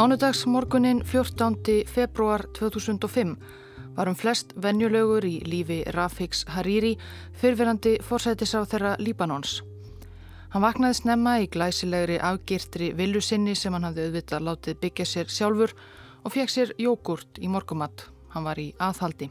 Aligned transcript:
Mánudagsmorgunin 0.00 1.04
14. 1.04 1.56
februar 1.86 2.40
2005 2.58 3.36
var 3.96 4.08
um 4.08 4.14
flest 4.16 4.54
venjulegur 4.56 5.26
í 5.28 5.42
lífi 5.44 5.82
Rafiks 5.92 6.46
Hariri, 6.48 6.94
fyrfirandi 7.36 7.98
forsætisráð 8.08 8.70
þeirra 8.70 8.92
Líbanons. 8.96 9.58
Hann 10.54 10.64
vaknaði 10.64 10.96
snemma 11.02 11.34
í 11.42 11.50
glæsilegri 11.52 12.16
afgýrtri 12.16 12.88
villusinni 12.96 13.52
sem 13.52 13.76
hann 13.76 13.84
hafði 13.90 14.06
auðvitað 14.06 14.46
látið 14.46 14.78
byggja 14.86 15.06
sér 15.10 15.28
sjálfur 15.36 15.76
og 16.24 16.32
fekk 16.32 16.54
sér 16.54 16.72
jógurt 16.80 17.36
í 17.36 17.52
morgumatt. 17.52 18.06
Hann 18.32 18.48
var 18.48 18.56
í 18.56 18.70
aðhaldi. 18.80 19.28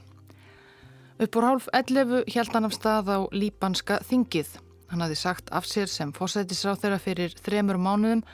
Upp 1.17 1.41
úr 1.41 1.49
hálf 1.49 1.71
11 1.81 2.29
held 2.35 2.53
hann 2.53 2.69
af 2.69 2.77
stað 2.77 3.09
á 3.09 3.17
líbanska 3.33 4.03
þingið. 4.05 4.53
Hann 4.93 5.01
hafði 5.01 5.19
sagt 5.25 5.49
af 5.49 5.65
sér 5.65 5.89
sem 5.89 6.13
forsætisráð 6.13 6.85
þeirra 6.85 7.03
fyrir 7.09 7.37
þremur 7.41 7.81
mánuðum 7.81 8.25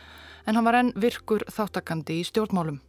en 0.45 0.55
hann 0.55 0.66
var 0.66 0.77
enn 0.80 0.94
virkur 0.95 1.45
þáttakandi 1.52 2.20
í 2.22 2.27
stjórnmálum. 2.27 2.80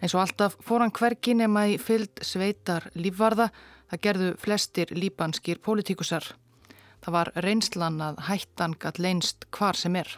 Eins 0.00 0.14
og 0.14 0.22
alltaf 0.24 0.56
fór 0.64 0.84
hann 0.84 0.92
hvergi 0.92 1.34
nema 1.36 1.66
í 1.72 1.78
fyllt 1.80 2.20
sveitar 2.24 2.90
lífvarða, 2.94 3.48
það 3.90 4.02
gerðu 4.08 4.30
flestir 4.42 4.92
líbanskir 4.92 5.62
pólitíkusar. 5.64 6.34
Það 7.04 7.16
var 7.16 7.32
reynslan 7.44 8.00
að 8.02 8.22
hættan 8.28 8.76
gatt 8.80 8.98
leinst 8.98 9.46
hvar 9.54 9.78
sem 9.78 9.96
er. 9.96 10.08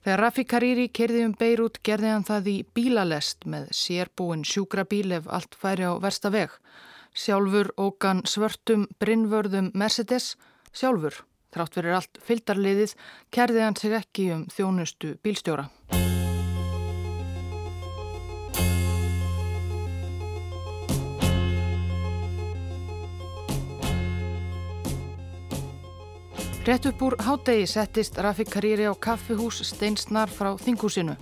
Þegar 0.00 0.22
Rafi 0.24 0.44
Kariri 0.48 0.86
kerði 0.96 1.24
um 1.28 1.32
Beirut 1.36 1.80
gerði 1.84 2.12
hann 2.14 2.24
það 2.24 2.46
í 2.48 2.56
bílalest 2.76 3.44
með 3.44 3.66
sérbúin 3.76 4.46
sjúkrabíl 4.48 5.12
ef 5.12 5.26
allt 5.28 5.56
færi 5.60 5.84
á 5.84 5.92
versta 6.00 6.30
veg. 6.32 6.54
Sjálfur 7.12 7.72
ógan 7.76 8.22
svörtum 8.24 8.86
brinnvörðum 9.02 9.72
Mercedes, 9.74 10.36
sjálfur. 10.72 11.18
Þrátt 11.50 11.76
fyrir 11.78 11.96
allt 11.98 12.20
fyldarliðið 12.22 12.94
kerði 13.34 13.64
hann 13.64 13.78
sig 13.78 13.96
ekki 13.98 14.30
um 14.36 14.46
þjónustu 14.54 15.16
bílstjóra. 15.24 15.68
Rett 26.70 26.86
upp 26.86 27.02
úr 27.02 27.14
hádegi 27.24 27.66
settist 27.66 28.18
Rafik 28.20 28.50
Karýri 28.52 28.84
á 28.86 28.94
kaffihús 28.94 29.62
Steinsnar 29.64 30.30
frá 30.30 30.52
Þinghúsinu. 30.60 31.16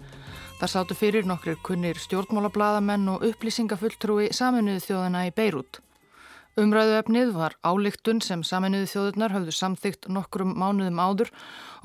Það 0.58 0.72
sátu 0.74 0.96
fyrir 0.98 1.24
nokkrir 1.30 1.56
kunnir 1.64 1.96
stjórnmálablaðamenn 2.02 3.06
og 3.14 3.22
upplýsingafulltrúi 3.30 4.32
saminuðu 4.34 4.82
þjóðina 4.84 5.28
í 5.30 5.32
Beirut. 5.32 5.78
Umræðuefnið 6.58 7.28
var 7.36 7.54
álíktun 7.62 8.18
sem 8.24 8.40
saminuði 8.42 8.88
þjóðurnar 8.90 9.30
höfðu 9.30 9.52
samþygt 9.54 10.08
nokkrum 10.10 10.56
mánuðum 10.58 10.98
áður 10.98 11.28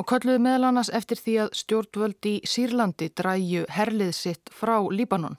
og 0.01 0.07
kolluði 0.09 0.41
meðal 0.41 0.71
annars 0.71 0.89
eftir 0.97 1.19
því 1.21 1.35
að 1.43 1.51
stjórnvöld 1.59 2.29
í 2.31 2.31
Sýrlandi 2.49 3.11
dræju 3.13 3.67
herlið 3.69 4.15
sitt 4.17 4.49
frá 4.49 4.79
Líbanon. 4.89 5.37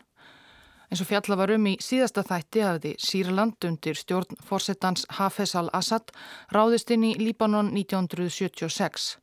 En 0.87 1.01
svo 1.01 1.09
fjalla 1.09 1.41
var 1.41 1.51
um 1.51 1.67
í 1.67 1.75
síðasta 1.83 2.23
þætti 2.29 2.63
hafði 2.63 2.95
Sýrland 3.03 3.67
undir 3.67 3.99
stjórn 3.99 4.39
fórsetans 4.47 5.03
Hafez 5.19 5.57
al-Assad 5.59 6.15
ráðist 6.55 6.95
inn 6.95 7.11
í 7.11 7.17
Líbanon 7.19 7.75
1976. 7.75 9.17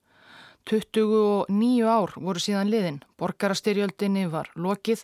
29 0.70 1.88
ár 1.90 2.14
voru 2.16 2.42
síðan 2.42 2.70
liðin, 2.72 3.00
borgarastyrjöldinni 3.18 4.28
var 4.32 4.52
lokið, 4.56 5.04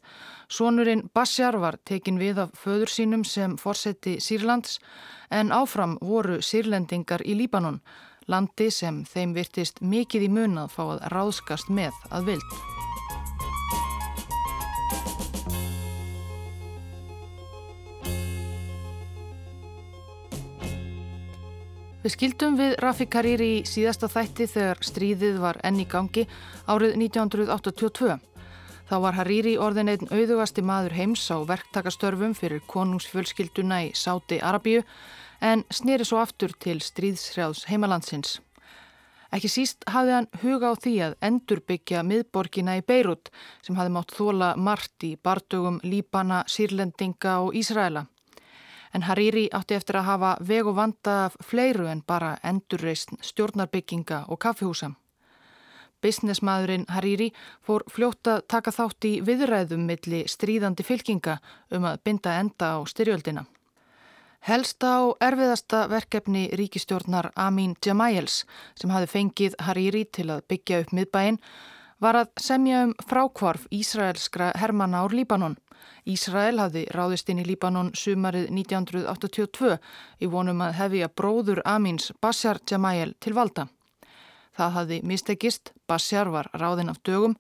sonurinn 0.50 1.08
Bassjar 1.14 1.58
var 1.62 1.80
tekin 1.84 2.20
við 2.22 2.44
af 2.46 2.54
föður 2.58 2.94
sínum 2.94 3.26
sem 3.26 3.58
fórseti 3.58 4.17
Sýrlands 4.23 4.80
en 5.32 5.52
áfram 5.52 5.98
voru 6.02 6.42
sýrlendingar 6.42 7.26
í 7.26 7.36
Líbanon, 7.40 7.82
landi 8.28 8.70
sem 8.72 9.04
þeim 9.06 9.34
virtist 9.38 9.82
mikið 9.82 10.30
í 10.30 10.34
mun 10.40 10.62
að 10.66 10.76
fá 10.78 10.84
að 10.88 11.08
ráðskast 11.16 11.73
með 11.73 11.96
að 12.12 12.34
vild. 12.34 12.97
Við 22.04 22.14
skildum 22.14 22.58
við 22.60 22.76
Rafi 22.78 23.08
Kariri 23.10 23.46
í 23.56 23.62
síðasta 23.66 24.06
þætti 24.12 24.46
þegar 24.52 24.82
stríðið 24.86 25.38
var 25.42 25.58
enn 25.66 25.80
í 25.82 25.86
gangi 25.90 26.28
árið 26.70 26.94
1982. 27.02 28.18
Þá 28.88 28.96
var 29.04 29.16
Hariri 29.18 29.56
orðin 29.58 29.90
einn 29.92 30.12
auðugasti 30.14 30.62
maður 30.62 30.94
heims 30.94 31.26
á 31.34 31.42
verktakastörfum 31.50 32.36
fyrir 32.38 32.62
konungsfjölskylduna 32.70 33.80
í 33.88 33.94
Sáti 33.98 34.38
Arabíu 34.38 34.84
en 35.42 35.64
snýri 35.74 36.06
svo 36.06 36.22
aftur 36.22 36.54
til 36.54 36.78
stríðshrjáðs 36.86 37.66
heimalandsins. 37.72 38.38
Ekki 39.34 39.50
síst 39.52 39.82
hafði 39.90 40.14
hann 40.20 40.30
huga 40.44 40.70
á 40.72 40.74
því 40.78 40.94
að 41.08 41.18
endurbyggja 41.32 42.04
miðborgina 42.06 42.78
í 42.78 42.86
Beirut 42.86 43.34
sem 43.66 43.76
hafði 43.76 43.96
mátt 43.98 44.14
þóla 44.14 44.54
margt 44.56 45.04
í 45.04 45.16
bardugum 45.18 45.82
Líbana, 45.84 46.46
Sýrlendinga 46.46 47.40
og 47.42 47.58
Ísraela 47.58 48.06
en 48.98 49.06
Hariri 49.06 49.46
átti 49.54 49.76
eftir 49.78 50.00
að 50.00 50.08
hafa 50.10 50.30
veg 50.42 50.66
og 50.66 50.78
vanda 50.80 51.18
af 51.28 51.36
fleiru 51.46 51.86
en 51.92 52.02
bara 52.02 52.38
endurreist 52.42 53.14
stjórnarbygginga 53.22 54.24
og 54.34 54.40
kaffihúsa. 54.42 54.96
Businessmaðurinn 56.02 56.88
Hariri 56.90 57.28
fór 57.66 57.86
fljótt 57.94 58.30
að 58.30 58.42
taka 58.50 58.74
þátt 58.74 59.06
í 59.10 59.14
viðræðum 59.26 59.86
milli 59.86 60.24
stríðandi 60.30 60.86
fylkinga 60.86 61.38
um 61.74 61.86
að 61.90 62.02
binda 62.06 62.40
enda 62.42 62.74
á 62.74 62.80
styrjöldina. 62.90 63.46
Helsta 64.48 64.92
og 65.06 65.18
erfiðasta 65.22 65.88
verkefni 65.92 66.48
ríkistjórnar 66.58 67.32
Amin 67.36 67.76
Jamayels 67.86 68.46
sem 68.78 68.94
hafi 68.94 69.10
fengið 69.14 69.58
Hariri 69.62 70.06
til 70.06 70.30
að 70.34 70.46
byggja 70.50 70.84
upp 70.84 70.94
miðbæinn 70.94 71.42
var 72.02 72.18
að 72.22 72.34
semja 72.42 72.84
um 72.86 72.94
frákvarf 73.10 73.66
Ísraelskra 73.74 74.52
hermana 74.58 75.02
ár 75.06 75.14
Líbanon. 75.18 75.58
Ísrael 76.08 76.60
hafði 76.61 76.86
ráðist 76.95 77.30
inn 77.30 77.42
í 77.42 77.45
Líbanon 77.48 77.93
sumarið 77.95 78.49
1982 78.52 79.77
í 80.23 80.30
vonum 80.32 80.61
að 80.65 80.77
hefja 80.82 81.10
bróður 81.10 81.61
Amins 81.65 82.11
Bashar 82.21 82.60
Jamayel 82.70 83.14
til 83.20 83.36
valda. 83.38 83.67
Það 84.58 84.76
hafði 84.77 84.99
mistekist, 85.04 85.73
Bashar 85.87 86.32
var 86.33 86.49
ráðinn 86.54 86.89
af 86.89 87.02
dögum, 87.05 87.36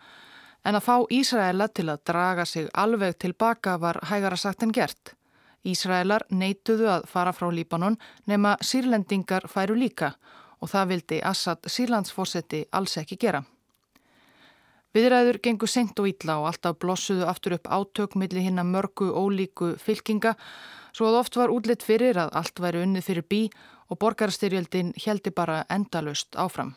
en 0.63 0.75
að 0.75 0.85
fá 0.85 0.95
Ísraela 1.09 1.67
til 1.67 1.87
að 1.89 2.03
draga 2.09 2.45
sig 2.45 2.69
alveg 2.73 3.17
tilbaka 3.17 3.77
var 3.81 4.01
hægara 4.09 4.37
sagt 4.37 4.63
en 4.63 4.73
gert. 4.75 5.13
Ísraelar 5.67 6.27
neituðu 6.29 6.87
að 6.91 7.07
fara 7.11 7.33
frá 7.33 7.49
Líbanon 7.51 7.97
nema 8.27 8.55
sírlendingar 8.61 9.47
færu 9.51 9.75
líka 9.75 10.13
og 10.61 10.71
það 10.71 10.89
vildi 10.93 11.21
Assad 11.23 11.69
sírlandsfósetti 11.69 12.65
alls 12.71 12.97
ekki 13.01 13.17
gera. 13.21 13.43
Viðræður 14.95 15.37
gengur 15.43 15.69
sent 15.69 15.99
og 15.99 16.07
ítla 16.09 16.37
og 16.41 16.47
alltaf 16.51 16.77
blossuðu 16.79 17.27
aftur 17.27 17.57
upp 17.57 17.67
átök 17.67 18.15
millir 18.15 18.45
hinn 18.45 18.61
að 18.61 18.71
mörgu 18.71 19.09
ólíku 19.11 19.73
fylkinga 19.81 20.33
svo 20.95 21.09
að 21.09 21.19
oft 21.19 21.37
var 21.37 21.51
útlitt 21.53 21.83
fyrir 21.85 22.17
að 22.17 22.33
allt 22.39 22.61
væri 22.63 22.83
unnið 22.85 23.07
fyrir 23.09 23.25
bí 23.29 23.41
og 23.91 23.99
borgarstyrjöldin 24.01 24.93
heldi 25.03 25.31
bara 25.31 25.63
endalust 25.69 26.35
áfram. 26.39 26.73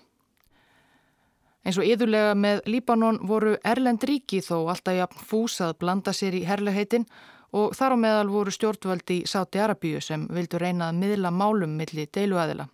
Eins 1.65 1.79
og 1.79 1.87
yðurlega 1.87 2.35
með 2.35 2.63
Líbanon 2.73 3.21
voru 3.29 3.57
Erlend 3.65 4.05
ríki 4.09 4.41
þó 4.45 4.71
alltaf 4.73 4.97
jafn 4.97 5.25
fús 5.31 5.61
að 5.65 5.77
blanda 5.83 6.15
sér 6.17 6.39
í 6.39 6.47
herleheitin 6.49 7.07
og 7.53 7.75
þar 7.77 7.95
á 7.95 8.03
meðal 8.05 8.29
voru 8.33 8.55
stjórnvöldi 8.55 9.23
Sáti 9.29 9.61
Arabíu 9.61 10.01
sem 10.01 10.27
vildu 10.33 10.59
reyna 10.59 10.89
að 10.89 11.03
miðla 11.03 11.33
málum 11.35 11.77
millir 11.77 12.09
deiluæðila 12.15 12.69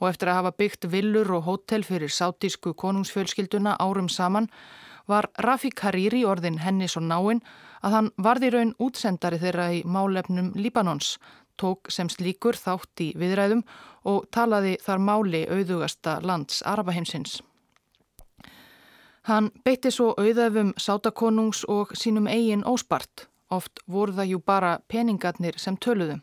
og 0.00 0.08
eftir 0.10 0.30
að 0.30 0.38
hafa 0.40 0.56
byggt 0.58 0.90
villur 0.92 1.32
og 1.36 1.46
hótel 1.46 1.84
fyrir 1.86 2.12
sátísku 2.12 2.74
konungsfjölskylduna 2.74 3.76
árum 3.78 4.08
saman 4.08 4.48
var 5.08 5.30
Rafik 5.38 5.80
Hariri 5.80 6.24
orðin 6.28 6.60
henni 6.62 6.88
svo 6.88 7.02
náinn 7.02 7.40
að 7.82 7.94
hann 7.96 8.10
varði 8.16 8.52
raun 8.54 8.74
útsendari 8.78 9.38
þeirra 9.40 9.68
í 9.72 9.82
málefnum 9.84 10.52
Líbanons, 10.56 11.16
tók 11.58 11.90
sem 11.90 12.10
slíkur 12.12 12.56
þátt 12.58 13.02
í 13.02 13.12
viðræðum 13.18 13.64
og 14.04 14.28
talaði 14.34 14.76
þar 14.84 15.02
máli 15.02 15.44
auðugasta 15.48 16.18
lands 16.22 16.62
Arabaheimsins. 16.62 17.40
Hann 19.28 19.50
beitti 19.64 19.90
svo 19.92 20.14
auðafum 20.16 20.72
sátakonungs 20.80 21.64
og 21.68 21.92
sínum 21.98 22.28
eigin 22.30 22.64
óspart, 22.64 23.26
oft 23.50 23.82
voru 23.86 24.14
það 24.16 24.30
jú 24.32 24.38
bara 24.40 24.78
peningarnir 24.88 25.58
sem 25.60 25.76
töluðum. 25.76 26.22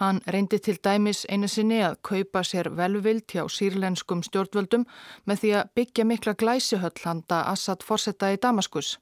Hann 0.00 0.20
reyndi 0.26 0.58
til 0.58 0.78
dæmis 0.84 1.26
einu 1.28 1.48
sinni 1.48 1.82
að 1.84 1.98
kaupa 2.08 2.42
sér 2.46 2.70
velvild 2.76 3.26
hjá 3.28 3.44
sírlenskum 3.50 4.22
stjórnvöldum 4.24 4.86
með 5.28 5.42
því 5.42 5.52
að 5.58 5.70
byggja 5.76 6.06
mikla 6.08 6.34
glæsihöll 6.40 7.04
handa 7.04 7.42
Assad 7.52 7.84
forsetta 7.84 8.32
í 8.32 8.40
Damaskus 8.40 8.96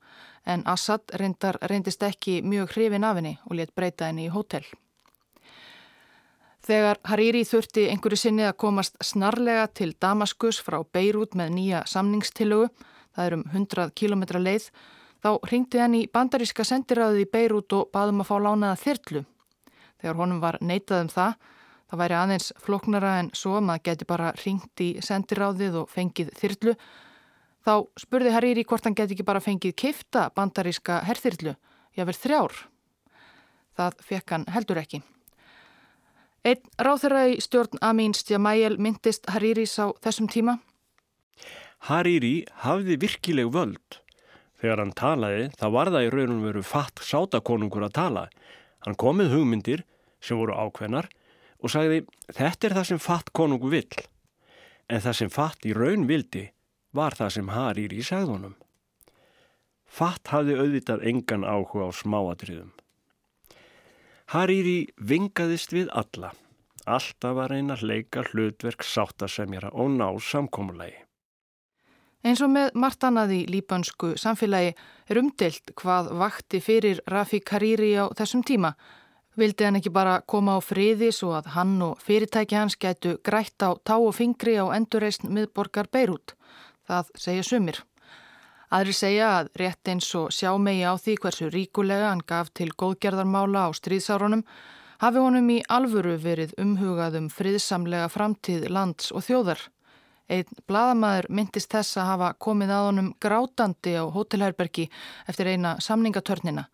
en 0.46 0.64
Assad 0.66 1.14
reyndar 1.14 1.60
reyndist 1.62 2.02
ekki 2.02 2.40
mjög 2.42 2.74
hrifin 2.74 3.04
af 3.04 3.20
henni 3.20 3.36
og 3.46 3.56
let 3.60 3.74
breyta 3.74 4.10
henni 4.10 4.26
í 4.26 4.34
hótel. 4.34 4.64
Þegar 6.66 6.98
Hariri 7.08 7.44
þurfti 7.48 7.86
einhverju 7.88 8.18
sinni 8.20 8.44
að 8.44 8.58
komast 8.60 8.98
snarlega 9.02 9.68
til 9.72 9.94
Damaskus 10.02 10.60
frá 10.60 10.82
Beirut 10.92 11.34
með 11.38 11.54
nýja 11.54 11.84
samningstillugu, 11.88 12.68
það 13.16 13.26
er 13.26 13.36
um 13.38 13.44
100 13.48 13.90
km 13.96 14.24
leið, 14.42 14.68
þá 15.24 15.30
ringdi 15.50 15.80
henni 15.80 16.04
í 16.04 16.10
bandaríska 16.12 16.66
sendiráði 16.66 17.24
í 17.24 17.30
Beirut 17.32 17.72
og 17.72 17.88
baðum 17.94 18.20
að 18.24 18.28
fá 18.28 18.36
lánaða 18.44 18.80
þyrlu 18.84 19.24
Þegar 20.00 20.18
honum 20.20 20.40
var 20.42 20.58
neitað 20.64 21.04
um 21.04 21.12
það, 21.12 21.36
það 21.90 22.02
væri 22.02 22.18
aðeins 22.20 22.50
floknara 22.64 23.12
en 23.20 23.30
svo 23.36 23.60
maður 23.60 23.86
geti 23.90 24.08
bara 24.08 24.32
ringt 24.40 24.82
í 24.84 24.90
sendiráðið 25.04 25.78
og 25.82 25.92
fengið 25.92 26.32
þyrlu. 26.40 26.76
Þá 27.60 27.72
spurði 28.00 28.34
Hariri 28.34 28.64
hvort 28.64 28.88
hann 28.88 28.96
geti 28.96 29.16
ekki 29.16 29.28
bara 29.28 29.44
fengið 29.44 29.76
kifta 29.76 30.28
bandaríska 30.36 31.02
herþyrlu, 31.08 31.54
jável 31.98 32.16
þrjár. 32.16 32.60
Það 33.76 34.04
fekk 34.08 34.36
hann 34.36 34.46
heldur 34.54 34.80
ekki. 34.80 35.02
Einn 36.40 36.62
ráþurra 36.80 37.26
í 37.28 37.40
stjórn 37.44 37.82
Amin 37.84 38.14
Stjamæjel 38.16 38.78
myndist 38.80 39.28
Hariris 39.28 39.76
á 39.76 39.92
þessum 40.00 40.28
tíma. 40.32 40.56
Hariri 41.88 42.46
hafði 42.64 42.96
virkileg 43.00 43.50
völd. 43.52 44.00
Þegar 44.60 44.82
hann 44.82 44.94
talaði 44.96 45.44
þá 45.56 45.66
var 45.72 45.90
það 45.92 46.06
í 46.06 46.10
raunum 46.14 46.40
veru 46.44 46.62
fatt 46.64 47.00
sátakonungur 47.04 47.84
að 47.86 47.94
tala. 47.96 48.24
Hann 48.86 48.96
komið 48.96 49.34
hugmyndir 49.34 49.84
sem 50.20 50.38
voru 50.40 50.56
ákveðnar 50.56 51.10
og 51.60 51.72
sagði 51.72 52.04
þetta 52.32 52.68
er 52.68 52.76
það 52.78 52.88
sem 52.90 53.02
fatt 53.02 53.32
konungu 53.36 53.70
vill. 53.72 54.00
En 54.90 55.02
það 55.04 55.18
sem 55.20 55.32
fatt 55.32 55.66
í 55.68 55.74
raun 55.76 56.08
vildi 56.08 56.48
var 56.96 57.14
það 57.18 57.34
sem 57.36 57.52
Hariri 57.54 58.02
sagðunum. 58.04 58.56
Fatt 59.90 60.30
hafði 60.30 60.56
auðvitað 60.58 61.04
engan 61.10 61.44
áhuga 61.44 61.90
á 61.90 61.90
smáatriðum. 61.94 62.72
Hariri 64.30 64.86
vingaðist 64.96 65.74
við 65.74 65.90
alla. 65.90 66.30
Alltaf 66.86 67.34
var 67.36 67.52
eina 67.52 67.76
leika 67.82 68.22
hlutverk 68.30 68.86
sáttasemjara 68.86 69.72
og 69.74 69.90
ná 69.98 70.06
samkómulegi. 70.22 71.09
Eins 72.20 72.40
og 72.44 72.50
með 72.52 72.74
margt 72.76 73.04
annað 73.08 73.30
í 73.32 73.38
líbansku 73.48 74.10
samfélagi 74.20 74.74
er 75.08 75.20
umdelt 75.22 75.70
hvað 75.80 76.10
vakti 76.20 76.60
fyrir 76.60 77.00
Rafik 77.08 77.48
Hariri 77.48 77.94
á 77.96 78.12
þessum 78.12 78.42
tíma. 78.44 78.74
Vildi 79.40 79.64
hann 79.64 79.78
ekki 79.78 79.92
bara 79.94 80.18
koma 80.28 80.58
á 80.58 80.60
friði 80.60 81.08
svo 81.16 81.32
að 81.38 81.48
hann 81.54 81.78
og 81.86 82.02
fyrirtæki 82.04 82.58
hans 82.58 82.76
gætu 82.76 83.14
grætt 83.24 83.64
á 83.64 83.72
tá 83.80 83.96
og 83.96 84.12
fingri 84.18 84.58
á 84.60 84.68
endurreysn 84.76 85.32
miðborgar 85.32 85.88
Beirut. 85.88 86.34
Það 86.84 87.14
segja 87.24 87.46
sumir. 87.46 87.80
Aðri 88.70 88.92
segja 88.94 89.32
að 89.38 89.50
rétt 89.56 89.88
eins 89.88 90.12
og 90.14 90.28
sjá 90.28 90.52
megi 90.60 90.84
á 90.84 90.94
því 91.00 91.16
hversu 91.24 91.48
ríkulega 91.48 92.12
hann 92.12 92.20
gaf 92.26 92.52
til 92.52 92.68
góðgerðarmála 92.76 93.64
á 93.66 93.68
stríðsárunum 93.72 94.44
hafi 95.00 95.24
honum 95.24 95.48
í 95.56 95.62
alvöru 95.72 96.18
verið 96.20 96.52
umhugað 96.60 97.16
um 97.22 97.32
friðsamlega 97.32 98.12
framtíð 98.12 98.68
lands 98.68 99.08
og 99.08 99.24
þjóðar. 99.24 99.70
Einn 100.30 100.60
bladamæður 100.70 101.26
myndist 101.34 101.72
þess 101.74 101.98
að 101.98 102.10
hafa 102.12 102.32
komið 102.38 102.74
að 102.74 102.84
honum 102.88 103.12
grátandi 103.22 103.96
á 103.98 104.04
hótelherbergi 104.14 104.86
eftir 105.26 105.50
eina 105.50 105.76
samningatörnina. 105.82 106.68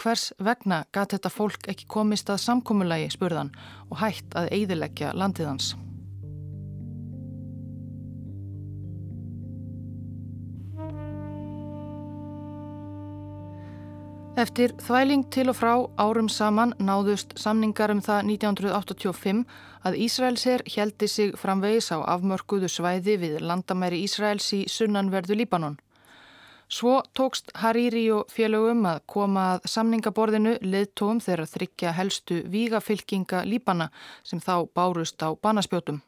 Hvers 0.00 0.30
vegna 0.38 0.84
gæti 0.92 1.16
þetta 1.16 1.32
fólk 1.32 1.68
ekki 1.72 1.88
komist 1.88 2.30
að 2.32 2.42
samkómulagi 2.44 3.10
spurðan 3.12 3.54
og 3.88 4.02
hægt 4.04 4.36
að 4.36 4.52
eidilegja 4.56 5.14
landiðans? 5.16 5.74
Eftir 14.40 14.72
þvæling 14.80 15.26
til 15.28 15.50
og 15.50 15.56
frá 15.58 15.72
árum 16.00 16.28
saman 16.32 16.70
náðust 16.80 17.34
samningar 17.36 17.92
um 17.92 17.98
það 18.00 18.30
1985 18.30 19.42
að 19.84 19.98
Ísraelser 20.06 20.64
heldi 20.64 21.08
sig 21.12 21.34
framvegis 21.36 21.90
á 21.92 22.00
afmörkuðu 22.14 22.70
svæði 22.72 23.18
við 23.20 23.36
landamæri 23.44 24.00
Ísraels 24.06 24.48
í 24.56 24.62
sunnanverðu 24.64 25.36
Líbanon. 25.42 25.76
Svo 26.72 27.02
tókst 27.12 27.52
Hariri 27.60 28.06
og 28.16 28.32
félögum 28.32 28.86
að 28.88 29.02
koma 29.12 29.46
að 29.58 29.68
samningaborðinu 29.74 30.56
leðtóum 30.64 31.20
þeirra 31.20 31.50
þryggja 31.50 31.92
helstu 32.00 32.40
vígafylkinga 32.48 33.44
Líbana 33.44 33.90
sem 34.24 34.40
þá 34.40 34.64
bárust 34.72 35.20
á 35.20 35.36
banaspjótum. 35.36 36.00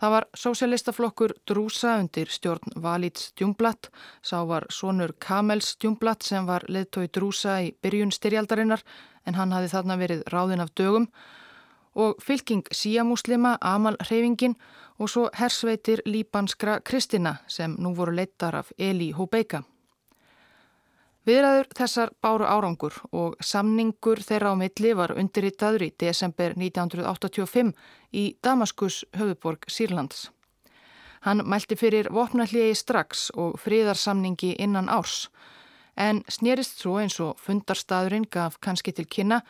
Það 0.00 0.12
var 0.14 0.24
sósjalistaflokkur 0.32 1.32
Drúsa 1.44 1.98
undir 2.00 2.30
stjórn 2.32 2.72
Valíts 2.80 3.34
Djungblatt, 3.36 3.90
sá 4.24 4.38
var 4.48 4.64
sonur 4.72 5.12
Kamels 5.20 5.74
Djungblatt 5.76 6.24
sem 6.24 6.46
var 6.48 6.64
leðtói 6.72 7.10
Drúsa 7.12 7.58
í 7.60 7.74
byrjun 7.84 8.12
styrjaldarinnar 8.16 8.80
en 9.28 9.36
hann 9.36 9.52
hafi 9.52 9.68
þarna 9.74 9.98
verið 10.00 10.22
ráðin 10.32 10.64
af 10.64 10.72
dögum 10.72 11.10
og 12.00 12.22
fylking 12.24 12.64
síamúslima, 12.72 13.58
Amal 13.60 13.98
Hreyfingin 14.00 14.56
og 14.96 15.12
svo 15.12 15.26
hersveitir 15.36 16.00
líbanskra 16.08 16.78
Kristina 16.80 17.36
sem 17.46 17.76
nú 17.76 17.92
voru 17.92 18.16
leittar 18.16 18.56
af 18.56 18.72
Eli 18.78 19.10
Hóbeika. 19.12 19.66
Viðræður 21.28 21.66
þessar 21.76 22.10
báru 22.24 22.46
árangur 22.48 22.94
og 23.12 23.34
samningur 23.44 24.22
þeirra 24.24 24.54
á 24.56 24.60
milli 24.60 24.92
var 24.96 25.12
undirritaður 25.12 25.84
í 25.84 25.90
desember 26.00 26.54
1985 26.56 27.74
í 28.16 28.22
Damaskus, 28.40 29.02
höfuborg 29.12 29.68
Sýrlands. 29.68 30.30
Hann 31.20 31.44
mælti 31.44 31.76
fyrir 31.76 32.08
vopnallegi 32.08 32.72
strax 32.74 33.28
og 33.36 33.58
fríðarsamningi 33.60 34.54
innan 34.64 34.88
árs, 34.88 35.28
en 35.92 36.22
snerist 36.32 36.80
svo 36.80 36.96
eins 37.02 37.18
og 37.20 37.36
fundarstaðurinn 37.44 38.24
gaf 38.32 38.56
kannski 38.64 38.96
til 38.96 39.04
kynna 39.04 39.42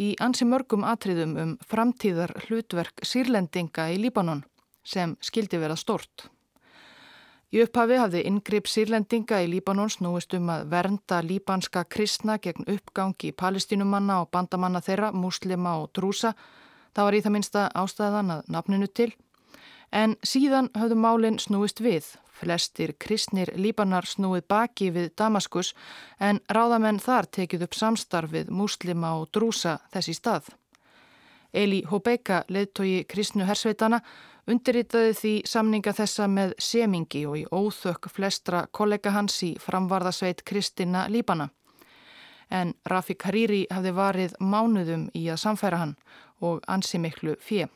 í 0.00 0.14
ansi 0.24 0.48
mörgum 0.48 0.86
atriðum 0.88 1.36
um 1.42 1.54
framtíðar 1.68 2.32
hlutverk 2.46 3.04
sírlendinga 3.04 3.90
í 3.92 4.00
Líbanon 4.00 4.46
sem 4.80 5.16
skildi 5.20 5.60
vera 5.60 5.76
stort. 5.76 6.30
Í 7.48 7.62
upphafi 7.64 7.96
hafði 7.96 8.20
yngripp 8.28 8.66
sírlendinga 8.68 9.38
í 9.40 9.46
Líbanons 9.48 10.02
núist 10.04 10.34
um 10.36 10.50
að 10.52 10.66
vernda 10.68 11.22
líbanska 11.24 11.86
kristna 11.88 12.36
gegn 12.44 12.66
uppgangi 12.68 13.30
palestinumanna 13.32 14.18
og 14.20 14.28
bandamanna 14.36 14.82
þeirra, 14.84 15.14
muslima 15.16 15.78
og 15.80 15.88
drúsa. 15.96 16.34
Það 16.92 17.08
var 17.08 17.16
í 17.16 17.22
það 17.24 17.34
minsta 17.38 17.64
ástæðan 17.72 18.34
að 18.36 18.52
nafninu 18.52 18.90
til. 18.92 19.08
En 19.92 20.18
síðan 20.20 20.68
hafðu 20.76 21.00
málinn 21.00 21.40
snúist 21.40 21.80
við. 21.80 22.12
Flestir 22.38 22.92
kristnir 23.00 23.54
líbanar 23.56 24.04
snúið 24.06 24.44
baki 24.52 24.92
við 24.92 25.08
Damaskus 25.16 25.72
en 26.20 26.42
ráðamenn 26.52 27.00
þar 27.00 27.32
tekið 27.32 27.64
upp 27.64 27.74
samstarf 27.74 28.30
við 28.36 28.52
muslima 28.52 29.16
og 29.16 29.32
drúsa 29.32 29.78
þessi 29.88 30.14
stað. 30.20 30.52
Eli 31.52 31.80
Hobeika, 31.88 32.42
leðtogi 32.52 33.06
kristnu 33.08 33.48
hersveitana, 33.48 34.02
Undirritaði 34.48 35.12
því 35.12 35.32
samninga 35.44 35.92
þessa 35.92 36.26
með 36.32 36.54
semingi 36.62 37.26
og 37.28 37.36
í 37.36 37.44
óþökk 37.52 38.08
flestra 38.08 38.62
kollega 38.72 39.12
hans 39.12 39.36
í 39.44 39.50
framvarðasveit 39.60 40.40
Kristina 40.48 41.04
Líbana. 41.12 41.50
En 42.48 42.72
Rafik 42.88 43.26
Hariri 43.28 43.66
hafði 43.68 43.92
varið 43.92 44.38
mánuðum 44.40 45.10
í 45.12 45.26
að 45.28 45.42
samfæra 45.44 45.82
hann 45.82 45.96
og 46.40 46.62
ansi 46.64 46.96
miklu 46.96 47.36
fjö. 47.44 47.68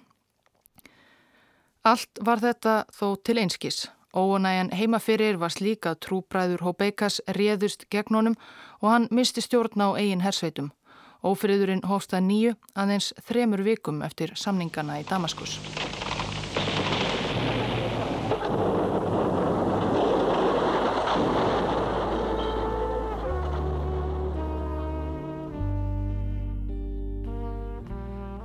Allt 1.84 2.24
var 2.24 2.40
þetta 2.40 2.84
þó 2.94 3.18
til 3.20 3.40
einskis. 3.42 3.84
Óanægjan 4.16 4.72
heimaferir 4.76 5.36
var 5.40 5.52
slíka 5.52 5.94
trúbræður 6.00 6.64
Hóbeikas 6.64 7.20
réðust 7.36 7.88
gegn 7.92 8.16
honum 8.16 8.36
og 8.80 8.90
hann 8.92 9.08
misti 9.10 9.44
stjórn 9.44 9.84
á 9.84 9.88
eigin 9.92 10.24
hersveitum. 10.24 10.72
Ófriðurinn 11.22 11.84
hósta 11.84 12.20
nýju 12.20 12.56
aðeins 12.74 13.12
þremur 13.28 13.64
vikum 13.64 14.02
eftir 14.02 14.32
samningana 14.36 15.00
í 15.00 15.08
Damaskus. 15.08 15.58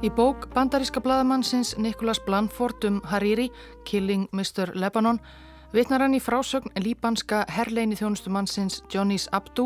Í 0.08 0.12
bók 0.16 0.46
bandaríska 0.54 1.02
bladamannsins 1.04 1.74
Nikolas 1.76 2.20
Blanford 2.24 2.86
um 2.88 3.02
Hariri, 3.04 3.50
Killing 3.84 4.30
Mr. 4.32 4.72
Lebanon, 4.72 5.18
vitnar 5.74 6.00
hann 6.00 6.16
í 6.16 6.22
frásögn 6.24 6.72
líbanska 6.80 7.42
herleini 7.52 7.98
þjónustumannsins 8.00 8.78
Johnnys 8.94 9.26
Abdu 9.36 9.66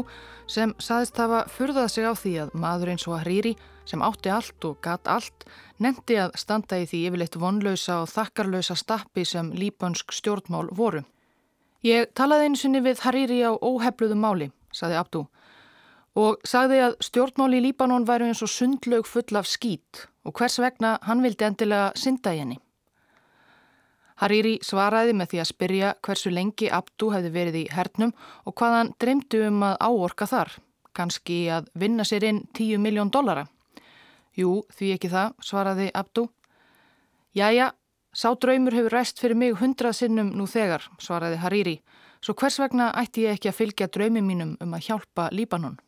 sem 0.50 0.74
saðist 0.82 1.20
hafa 1.22 1.44
furðað 1.46 1.92
sig 1.94 2.10
á 2.10 2.14
því 2.18 2.34
að 2.42 2.56
maður 2.64 2.94
eins 2.96 3.06
og 3.06 3.20
Hariri, 3.20 3.52
sem 3.86 4.02
átti 4.02 4.34
allt 4.34 4.66
og 4.66 4.80
gatt 4.82 5.12
allt, 5.14 5.46
nefndi 5.78 6.18
að 6.24 6.34
standa 6.42 6.80
í 6.82 6.88
því 6.90 7.04
yfirleitt 7.12 7.38
vonlausa 7.38 8.00
og 8.02 8.10
þakkarlausa 8.10 8.80
stappi 8.82 9.28
sem 9.28 9.54
líbansk 9.54 10.10
stjórnmál 10.10 10.72
voru. 10.74 11.04
Ég 11.86 12.10
talaði 12.18 12.50
einu 12.50 12.58
sinni 12.64 12.82
við 12.82 13.06
Hariri 13.06 13.44
á 13.46 13.54
óhefluðum 13.54 14.26
máli, 14.26 14.50
saði 14.74 14.98
Abdu, 14.98 15.28
og 16.18 16.42
sagði 16.48 16.82
að 16.86 16.98
stjórnmál 17.06 17.54
í 17.56 17.62
Líbanon 17.68 18.08
væru 18.08 18.28
eins 18.28 18.42
og 18.44 18.52
sundlaug 18.52 19.08
full 19.08 19.38
af 19.40 19.48
skít 19.48 20.08
og 20.28 20.36
hvers 20.38 20.60
vegna 20.60 20.98
hann 21.08 21.24
vildi 21.24 21.48
endilega 21.48 21.92
synda 21.96 22.34
í 22.36 22.42
henni. 22.42 22.60
Hariri 24.22 24.60
svaraði 24.62 25.16
með 25.18 25.32
því 25.32 25.40
að 25.42 25.50
spyrja 25.50 25.94
hversu 26.06 26.30
lengi 26.30 26.68
Abdu 26.70 27.10
hefði 27.10 27.32
verið 27.34 27.58
í 27.64 27.70
hernum 27.74 28.12
og 28.46 28.54
hvað 28.60 28.76
hann 28.78 28.92
dreymdi 29.02 29.42
um 29.48 29.64
að 29.66 29.80
áorka 29.82 30.28
þar, 30.30 30.52
kannski 30.94 31.40
að 31.50 31.72
vinna 31.74 32.06
sér 32.06 32.28
inn 32.30 32.44
10 32.54 32.84
miljón 32.84 33.10
dollara. 33.10 33.48
Jú, 34.38 34.62
því 34.78 34.94
ekki 34.96 35.10
það, 35.10 35.34
svaraði 35.42 35.90
Abdu. 35.98 36.28
Jæja, 37.34 37.72
sá 38.14 38.30
draumur 38.36 38.76
hefur 38.78 38.94
rest 38.94 39.20
fyrir 39.20 39.40
mig 39.40 39.58
hundrað 39.58 39.98
sinnum 40.04 40.30
nú 40.38 40.46
þegar, 40.46 40.86
svaraði 41.02 41.42
Hariri, 41.42 41.78
svo 42.22 42.36
hvers 42.38 42.60
vegna 42.62 42.92
ætti 43.02 43.26
ég 43.26 43.40
ekki 43.40 43.50
að 43.50 43.58
fylgja 43.58 43.90
draumi 43.90 44.22
mínum 44.22 44.54
um 44.62 44.78
að 44.78 44.92
hjálpa 44.92 45.32
Líbanon? 45.34 45.80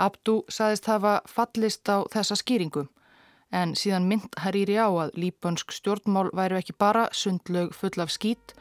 Abdu 0.00 0.40
saðist 0.48 0.88
hafa 0.88 1.20
fallist 1.28 1.88
á 1.92 2.00
þessa 2.08 2.38
skýringu 2.40 2.86
en 3.52 3.74
síðan 3.76 4.06
mynd 4.08 4.36
Hariri 4.40 4.78
á 4.80 4.88
að 4.88 5.16
líbönsk 5.18 5.74
stjórnmál 5.74 6.30
væru 6.32 6.56
ekki 6.60 6.76
bara 6.78 7.08
sundlaug 7.12 7.74
full 7.74 7.98
af 8.00 8.12
skít, 8.14 8.54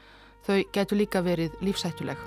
Þau 0.47 0.63
getur 0.73 0.97
líka 0.97 1.21
verið 1.21 1.55
lífsættuleg. 1.61 2.19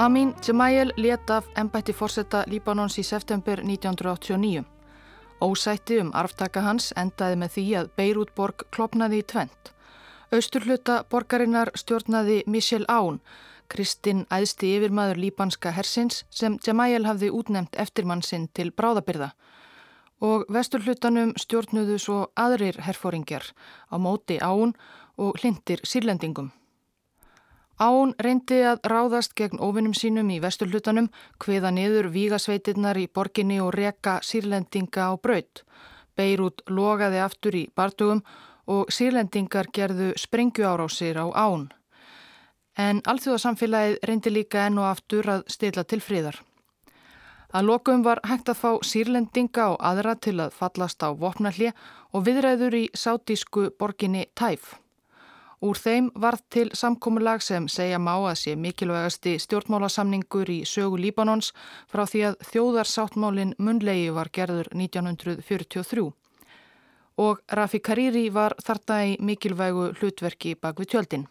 Amin 0.00 0.30
Gemayel 0.40 0.94
let 0.96 1.30
af 1.30 1.48
ennbætti 1.58 1.92
fórsetta 1.92 2.44
Líbanons 2.48 2.96
í 2.98 3.04
september 3.04 3.60
1989. 3.60 4.64
Ósætti 5.44 5.98
um 6.00 6.14
arftaka 6.14 6.62
hans 6.64 6.92
endaði 6.96 7.36
með 7.42 7.52
því 7.56 7.66
að 7.80 7.90
Beirutborg 7.98 8.64
klopnaði 8.72 9.20
í 9.20 9.26
tvent. 9.26 9.74
Austurluta 10.30 11.00
borgarinnar 11.10 11.72
stjórnaði 11.74 12.44
Michel 12.46 12.84
Aoun, 12.86 13.16
Kristinn 13.70 14.28
æðsti 14.30 14.68
yfirmaður 14.76 15.18
líbanska 15.18 15.72
hersins 15.74 16.20
sem 16.30 16.58
Gemayel 16.62 17.02
hafði 17.08 17.32
útnemt 17.34 17.74
eftirmann 17.74 18.22
sinn 18.22 18.46
til 18.54 18.70
bráðabyrða 18.70 19.32
og 20.20 20.44
vesturlutanum 20.52 21.32
stjórnuðu 21.40 21.96
svo 21.98 22.18
aðrir 22.38 22.78
herfóringjar 22.86 23.48
á 23.90 23.96
móti 23.98 24.36
Aoun 24.38 24.74
og 25.18 25.40
hlindir 25.40 25.82
sírlendingum. 25.82 26.52
Án 27.80 28.12
reyndi 28.20 28.60
að 28.70 28.84
ráðast 28.92 29.32
gegn 29.34 29.58
óvinnum 29.58 29.96
sínum 29.96 30.28
í 30.30 30.36
vesturlutanum, 30.44 31.08
hviða 31.40 31.72
niður 31.72 32.10
vígasveitirnar 32.12 33.00
í 33.00 33.08
borginni 33.08 33.56
og 33.64 33.72
reka 33.74 34.18
sírlendinga 34.22 35.08
á 35.08 35.12
braut. 35.16 35.64
Beirut 36.14 36.60
logaði 36.68 37.22
aftur 37.24 37.56
í 37.56 37.64
bartugum 37.74 38.20
og 38.70 38.92
sírlendingar 38.94 39.70
gerðu 39.74 40.12
sprengju 40.16 40.66
árásir 40.66 41.18
á 41.18 41.26
án. 41.34 41.68
En 42.78 43.02
alþjóðasamfélagið 43.10 43.98
reyndi 44.06 44.30
líka 44.30 44.66
enn 44.68 44.78
og 44.78 44.86
aftur 44.92 45.26
að 45.28 45.42
stila 45.50 45.84
til 45.84 46.00
fríðar. 46.00 46.38
Að 47.50 47.66
lokum 47.66 48.04
var 48.06 48.20
hægt 48.22 48.48
að 48.52 48.60
fá 48.60 48.70
sírlendinga 48.86 49.72
og 49.72 49.80
aðra 49.82 50.14
til 50.14 50.36
að 50.38 50.54
fallast 50.54 51.02
á 51.02 51.10
vopnalli 51.10 51.72
og 52.14 52.22
viðræður 52.28 52.76
í 52.78 52.84
sátísku 52.94 53.72
borginni 53.78 54.28
Tæf. 54.38 54.76
Úr 55.60 55.76
þeim 55.76 56.06
varð 56.16 56.44
til 56.48 56.70
samkómulag 56.72 57.42
sem 57.44 57.66
segja 57.68 57.98
má 58.00 58.14
að 58.14 58.38
sé 58.42 58.54
mikilvægasti 58.56 59.34
stjórnmálasamningur 59.44 60.48
í 60.48 60.62
sögu 60.64 60.96
Líbanons 61.02 61.50
frá 61.90 62.06
því 62.06 62.22
að 62.30 62.38
þjóðarsáttmálin 62.52 63.52
munlegi 63.58 64.08
var 64.16 64.30
gerður 64.32 64.70
1943 64.72 66.14
og 67.18 67.40
Rafi 67.52 67.80
Kariri 67.80 68.28
var 68.30 68.54
þarna 68.62 68.98
í 69.08 69.16
mikilvægu 69.20 69.90
hlutverki 69.98 70.54
bak 70.54 70.80
við 70.80 70.94
tjöldin. 70.94 71.26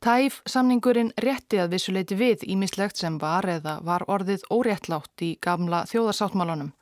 Tæf 0.00 0.42
samningurinn 0.46 1.12
rétti 1.22 1.58
að 1.58 1.72
vissuleiti 1.76 2.16
við 2.18 2.44
ímislegt 2.46 3.00
sem 3.00 3.16
var 3.18 3.48
eða 3.48 3.78
var 3.82 4.04
orðið 4.06 4.44
óréttlátt 4.52 5.22
í 5.24 5.36
gamla 5.42 5.84
þjóðarsáttmálunum. 5.90 6.74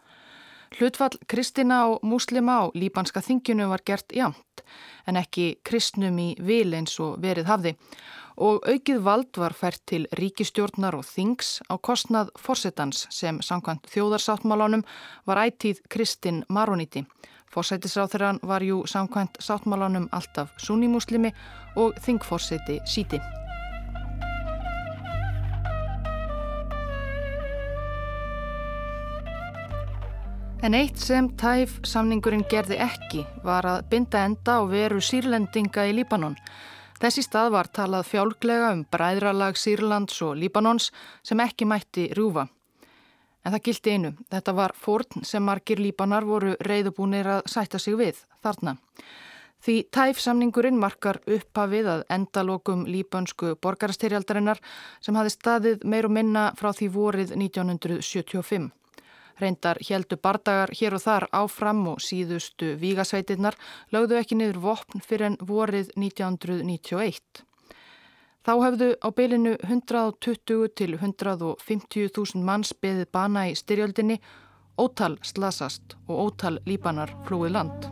Hlutfall 0.74 1.14
kristina 1.30 1.84
og 1.86 2.02
múslima 2.02 2.58
á 2.58 2.64
líbanska 2.74 3.22
þingjunu 3.22 3.68
var 3.70 3.84
gert 3.86 4.10
jamt 4.12 4.64
en 5.06 5.16
ekki 5.20 5.60
kristnum 5.62 6.18
í 6.18 6.34
vil 6.42 6.74
eins 6.74 6.98
og 7.00 7.20
verið 7.22 7.46
hafði 7.46 7.74
og 8.36 8.66
aukið 8.66 9.02
vald 9.06 9.38
var 9.38 9.54
fært 9.54 9.84
til 9.86 10.08
ríkistjórnar 10.18 10.96
og 10.98 11.06
þings 11.06 11.60
á 11.70 11.78
kostnað 11.78 12.32
fórsetans 12.34 13.06
sem 13.14 13.38
samkvæmt 13.38 13.86
þjóðarsáttmálánum 13.92 14.82
var 15.26 15.44
ætíð 15.46 15.84
kristin 15.88 16.42
maroníti. 16.48 17.04
Fórsætisráþurann 17.54 18.42
var 18.42 18.62
jú 18.66 18.82
samkvæmt 18.87 19.38
sáttmálánum 19.38 20.08
alltaf 20.12 20.50
sunnimuslimi 20.58 21.30
og 21.76 21.94
þingfórseti 22.02 22.80
síti. 22.84 23.20
En 30.64 30.75
eitt 30.75 30.96
sem 30.96 31.26
tæf 31.37 31.76
samningurinn 31.84 32.46
gerði 32.49 32.78
ekki 32.80 33.26
var 33.44 33.66
að 33.68 33.82
binda 33.90 34.23
enda 34.25 34.54
á 34.58 34.62
veru 34.64 35.02
sírlendinga 35.04 35.84
í 35.90 35.92
Líbanon. 35.99 36.38
Þessi 37.02 37.26
stað 37.26 37.50
var 37.52 37.68
talað 37.68 38.08
fjálglega 38.08 38.73
um 38.73 38.87
bræðralag 38.88 39.61
Sýrlands 39.61 40.23
og 40.25 40.38
Líbanons 40.40 40.88
sem 41.20 41.42
ekki 41.44 41.68
mætti 41.68 42.08
rjúfa. 42.16 42.49
En 43.44 43.52
það 43.52 43.64
gildi 43.68 43.94
einu. 43.94 44.14
Þetta 44.32 44.56
var 44.56 44.72
fórn 44.76 45.24
sem 45.28 45.44
margir 45.44 45.82
Líbanar 45.82 46.24
voru 46.24 46.54
reyðubúnir 46.64 47.28
að 47.28 47.46
sætta 47.52 47.78
sig 47.78 47.98
við 48.00 48.24
þarna. 48.44 48.78
Því 49.64 49.74
tæf 49.96 50.18
samningurinn 50.20 50.76
markar 50.76 51.22
upphafið 51.24 51.86
að 51.88 52.02
endalokum 52.12 52.82
líbönsku 52.84 53.54
borgarastyrjaldarinnar 53.64 54.60
sem 55.00 55.16
hafi 55.16 55.32
staðið 55.32 55.86
meir 55.88 56.08
og 56.08 56.12
minna 56.12 56.50
frá 56.58 56.68
því 56.76 56.88
vorið 56.92 57.32
1975. 57.38 58.66
Reyndar 59.40 59.80
heldu 59.88 60.18
bardagar 60.20 60.70
hér 60.78 60.98
og 60.98 61.02
þar 61.06 61.26
áfram 61.32 61.80
og 61.94 62.04
síðustu 62.04 62.74
vígasveitinnar 62.82 63.56
lögðu 63.94 64.20
ekki 64.20 64.38
niður 64.38 64.60
vopn 64.68 65.02
fyrir 65.02 65.30
en 65.30 65.40
vorið 65.40 65.90
1991. 65.96 67.44
Þá 68.44 68.52
hefðu 68.60 68.86
á 69.00 69.08
bylinu 69.16 69.54
120 69.64 70.66
til 70.76 70.98
150.000 70.98 72.42
manns 72.44 72.74
beðið 72.76 73.06
bana 73.16 73.46
í 73.48 73.54
styrjöldinni, 73.56 74.18
ótal 74.76 75.16
slasast 75.24 75.96
og 76.04 76.26
ótal 76.26 76.58
líbanar 76.68 77.14
flúið 77.24 77.54
land. 77.56 77.88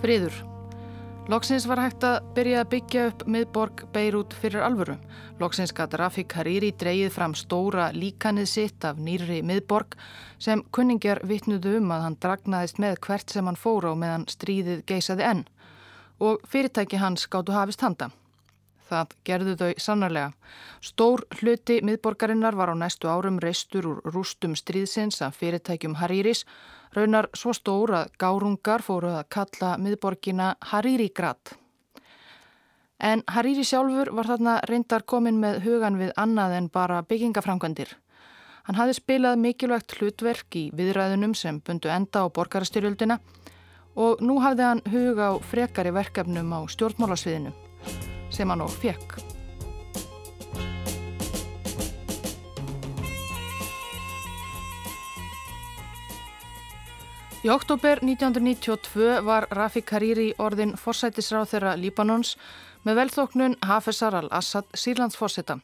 Friður 0.00 0.40
Loksins 1.30 1.68
var 1.70 1.78
hægt 1.78 2.02
að 2.02 2.24
byrja 2.34 2.62
að 2.64 2.70
byggja 2.72 3.02
upp 3.06 3.20
miðborg 3.30 3.82
Beirut 3.94 4.32
fyrir 4.34 4.64
alvöru. 4.66 4.96
Loksins 5.38 5.70
gæti 5.70 6.00
Rafik 6.00 6.34
Hariri 6.34 6.72
dreyið 6.74 7.12
fram 7.14 7.36
stóra 7.38 7.92
líkanið 7.94 8.48
sitt 8.50 8.86
af 8.88 8.98
nýri 8.98 9.38
miðborg 9.46 9.94
sem 10.42 10.64
kunningjar 10.74 11.20
vittnuðu 11.22 11.76
um 11.78 11.94
að 11.94 12.02
hann 12.08 12.16
dragnaðist 12.26 12.82
með 12.82 12.98
hvert 13.06 13.30
sem 13.30 13.46
hann 13.46 13.60
fóra 13.60 13.92
og 13.92 14.00
meðan 14.02 14.26
stríðið 14.34 14.82
geysaði 14.90 15.28
enn. 15.28 15.44
Og 16.18 16.42
fyrirtæki 16.50 16.98
hans 16.98 17.28
gáttu 17.30 17.54
hafist 17.54 17.86
handa. 17.86 18.10
Það 18.92 19.16
gerðu 19.24 19.56
þau 19.56 19.72
sannarlega. 19.80 20.32
Stór 20.84 21.24
hluti 21.40 21.80
miðborgarinnar 21.80 22.58
var 22.58 22.72
á 22.72 22.76
næstu 22.76 23.08
árum 23.08 23.40
reistur 23.40 23.88
úr 23.88 24.04
rústum 24.12 24.54
stríðsins 24.58 25.22
af 25.24 25.38
fyrirtækjum 25.40 25.96
Hariris 26.02 26.44
Raunar 26.92 27.30
svo 27.32 27.54
stór 27.56 27.94
að 27.96 28.10
gárungar 28.20 28.82
fóru 28.84 29.14
að 29.16 29.24
kalla 29.32 29.76
miðborgina 29.80 30.52
Hariri-grad. 30.72 31.54
En 33.00 33.24
Hariri 33.32 33.64
sjálfur 33.64 34.12
var 34.12 34.28
þarna 34.28 34.58
reyndar 34.68 35.06
komin 35.08 35.40
með 35.40 35.62
hugan 35.64 35.96
við 35.98 36.12
annað 36.20 36.58
en 36.58 36.68
bara 36.68 37.00
byggingaframkvæmdir. 37.08 37.96
Hann 38.68 38.78
hafði 38.78 38.98
spilað 39.00 39.40
mikilvægt 39.42 39.96
hlutverk 39.96 40.60
í 40.60 40.68
viðræðunum 40.76 41.34
sem 41.34 41.58
bundu 41.64 41.90
enda 41.90 42.22
á 42.22 42.30
borgarastyrjöldina 42.30 43.18
og 43.96 44.22
nú 44.22 44.38
hafði 44.44 44.68
hann 44.68 44.86
huga 44.92 45.32
á 45.32 45.40
frekari 45.40 45.96
verkefnum 45.96 46.52
á 46.52 46.60
stjórnmálasviðinu 46.76 47.56
sem 48.32 48.50
hann 48.50 48.64
og 48.64 48.72
fekk. 48.72 49.20
Í 57.42 57.50
oktober 57.50 57.98
1992 58.06 59.16
var 59.26 59.48
Rafik 59.50 59.90
Hariri 59.90 60.28
orðin 60.38 60.76
forsætisráð 60.78 61.48
þeirra 61.50 61.72
Líbanons 61.74 62.36
með 62.86 63.00
velþóknun 63.00 63.56
Hafezar 63.66 64.14
al-Assad 64.14 64.68
sírlandsforsetta. 64.78 65.56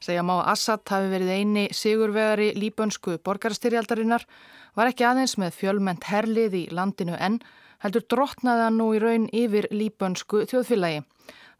Segja 0.00 0.24
má 0.24 0.38
að 0.38 0.48
Assad 0.54 0.88
hafi 0.88 1.10
verið 1.12 1.34
eini 1.36 1.66
sigurvegari 1.76 2.48
líbönsku 2.56 3.18
borgarstyrjaldarinnar, 3.28 4.24
var 4.72 4.88
ekki 4.88 5.04
aðeins 5.04 5.36
með 5.36 5.52
fjölment 5.60 6.08
herlið 6.08 6.56
í 6.58 6.62
landinu 6.72 7.20
enn, 7.20 7.42
heldur 7.84 8.08
drottnaði 8.08 8.64
hann 8.66 8.80
nú 8.80 8.88
í 8.96 9.02
raun 9.04 9.28
yfir 9.36 9.68
líbönsku 9.68 10.46
þjóðfélagi. 10.48 11.04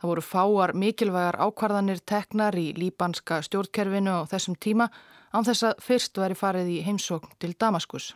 Það 0.03 0.11
voru 0.11 0.23
fáar 0.27 0.71
mikilvægar 0.75 1.37
ákvarðanir 1.39 2.01
teknar 2.03 2.57
í 2.59 2.73
líbanska 2.75 3.37
stjórnkerfinu 3.47 4.11
á 4.11 4.27
þessum 4.27 4.57
tíma 4.59 4.89
án 5.31 5.47
þess 5.47 5.63
að 5.69 5.85
fyrst 5.87 6.19
veri 6.19 6.35
farið 6.35 6.71
í 6.73 6.79
heimsókn 6.83 7.37
til 7.39 7.53
Damaskus. 7.55 8.09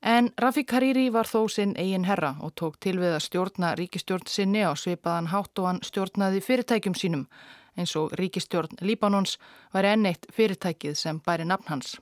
En 0.00 0.30
Rafik 0.40 0.72
Hariri 0.72 1.10
var 1.12 1.28
þó 1.28 1.44
sinn 1.52 1.76
eigin 1.76 2.08
herra 2.08 2.38
og 2.40 2.54
tók 2.56 2.80
til 2.80 2.94
við 3.02 3.18
að 3.18 3.26
stjórna 3.26 3.74
ríkistjórn 3.76 4.24
sinni 4.32 4.64
á 4.64 4.72
svipaðan 4.72 5.28
hátt 5.28 5.60
og 5.60 5.68
hann 5.68 5.84
stjórnaði 5.84 6.40
fyrirtækjum 6.48 6.96
sínum 6.96 7.28
eins 7.76 7.92
og 8.00 8.16
ríkistjórn 8.16 8.80
Líbanons 8.80 9.36
var 9.76 9.84
enneitt 9.92 10.24
fyrirtækið 10.32 10.96
sem 10.96 11.20
bæri 11.20 11.44
nafn 11.44 11.68
hans. 11.68 11.98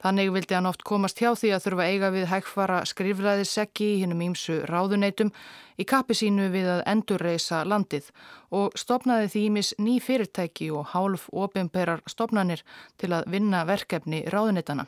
Þannig 0.00 0.30
vildi 0.32 0.56
hann 0.56 0.68
oft 0.68 0.80
komast 0.88 1.18
hjá 1.20 1.34
því 1.36 1.50
að 1.52 1.64
þurfa 1.66 1.86
eiga 1.92 2.08
við 2.14 2.28
hægfara 2.30 2.78
skrifræðiseggi 2.88 3.88
í 3.94 3.98
hinnum 4.00 4.22
ímsu 4.30 4.62
ráðuneytum 4.70 5.32
í 5.76 5.84
kappi 5.88 6.16
sínu 6.16 6.46
við 6.54 6.70
að 6.72 6.84
endurreisa 6.88 7.60
landið 7.68 8.08
og 8.56 8.78
stopnaði 8.80 9.28
því 9.34 9.42
ímis 9.50 9.74
ný 9.76 9.98
fyrirtæki 10.00 10.70
og 10.72 10.88
hálf 10.94 11.26
ofinperar 11.36 12.00
stopnanir 12.08 12.64
til 12.96 13.12
að 13.12 13.28
vinna 13.34 13.66
verkefni 13.68 14.22
ráðuneytana. 14.32 14.86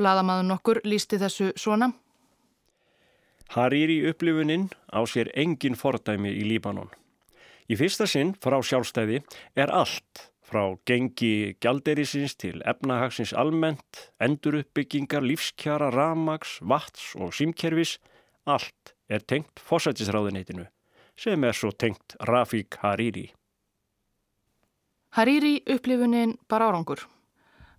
Bladamaður 0.00 0.48
nokkur 0.48 0.80
lísti 0.84 1.20
þessu 1.20 1.52
svona. 1.54 1.92
Hariri 3.54 4.00
upplifuninn 4.10 4.66
á 4.90 4.98
sér 5.06 5.30
engin 5.38 5.78
fordæmi 5.78 6.32
í 6.34 6.42
Líbanon. 6.46 6.90
Í 7.70 7.78
fyrsta 7.78 8.06
sinn 8.10 8.34
frá 8.42 8.58
sjálfstæði 8.66 9.22
er 9.54 9.70
allt 9.70 10.29
frá 10.50 10.64
gengi 10.86 11.54
gjalderisins 11.62 12.34
til 12.34 12.62
efnahagsins 12.66 13.32
almennt, 13.38 14.10
enduruppbyggingar, 14.18 15.22
lífskjara, 15.22 15.92
ramags, 15.94 16.58
vats 16.60 17.14
og 17.14 17.34
símkerfis, 17.36 17.98
allt 18.50 18.94
er 19.08 19.22
tengt 19.22 19.62
fósætisráðuneytinu 19.62 20.66
sem 21.20 21.44
er 21.44 21.52
svo 21.52 21.70
tengt 21.76 22.16
Rafik 22.28 22.78
Hariri. 22.80 23.26
Hariri 25.16 25.60
upplifunin 25.68 26.38
bara 26.48 26.70
árangur. 26.70 27.02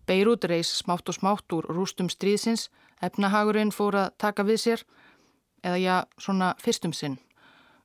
Beirut 0.05 0.45
reys 0.45 0.69
smátt 0.77 1.09
og 1.09 1.15
smátt 1.15 1.53
úr 1.55 1.65
rústum 1.71 2.09
stríðsins, 2.11 2.67
efnahagurinn 3.01 3.73
fór 3.73 3.97
að 3.97 4.13
taka 4.21 4.45
við 4.45 4.59
sér, 4.65 4.85
eða 5.63 5.77
já, 5.81 5.95
svona 6.19 6.53
fyrstum 6.61 6.93
sinn. 6.93 7.17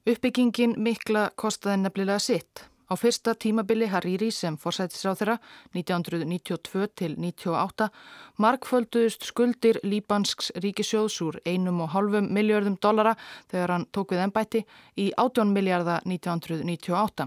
Uppbyggingin 0.07 0.77
mikla 0.83 1.31
kostaði 1.37 1.85
nefnilega 1.85 2.19
sitt. 2.21 2.67
Á 2.87 2.95
fyrsta 2.95 3.35
tímabili 3.35 3.89
Hariri 3.91 4.29
sem 4.31 4.55
forsætisráð 4.63 5.17
þeirra 5.21 5.37
1992 5.75 6.85
til 6.95 7.17
1998 7.19 7.89
markfölduðust 8.45 9.27
skuldir 9.27 9.81
Líbansks 9.83 10.53
ríkisjóðs 10.63 11.17
úr 11.27 11.41
einum 11.43 11.81
og 11.83 11.91
halvum 11.97 12.29
miljardum 12.31 12.77
dollara 12.79 13.17
þegar 13.51 13.73
hann 13.75 13.89
tók 13.91 14.15
við 14.15 14.23
ennbætti 14.29 14.63
í 15.03 15.09
18 15.19 15.51
miljardar 15.57 16.07
1998. 16.07 17.27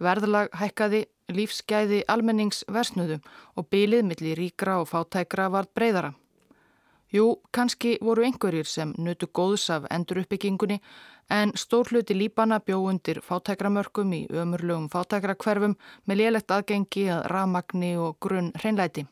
Verðlag 0.00 0.48
hækkaði 0.56 1.02
lífsgæði 1.28 2.00
almenningsversnuðu 2.08 3.20
og 3.58 3.68
bylið 3.68 4.08
millir 4.08 4.40
ríkra 4.40 4.78
og 4.80 4.88
fátækra 4.88 5.50
var 5.52 5.68
breyðara. 5.76 6.14
Jú, 7.12 7.38
kannski 7.52 7.96
voru 8.04 8.24
einhverjir 8.24 8.68
sem 8.68 8.90
nutu 9.00 9.28
góðs 9.32 9.70
af 9.72 9.86
enduruppbyggingunni 9.90 10.80
en 11.28 11.52
stór 11.54 11.88
hluti 11.92 12.16
líbana 12.16 12.58
bjó 12.64 12.80
undir 12.88 13.20
fátækramörkum 13.20 14.12
í 14.16 14.22
ömurlögum 14.32 14.88
fátækrakverfum 14.92 15.76
með 16.08 16.20
lélegt 16.22 16.50
aðgengi 16.50 17.04
að 17.12 17.26
ramagni 17.32 17.92
og 18.00 18.16
grunn 18.20 18.52
hreinlæti. 18.56 19.04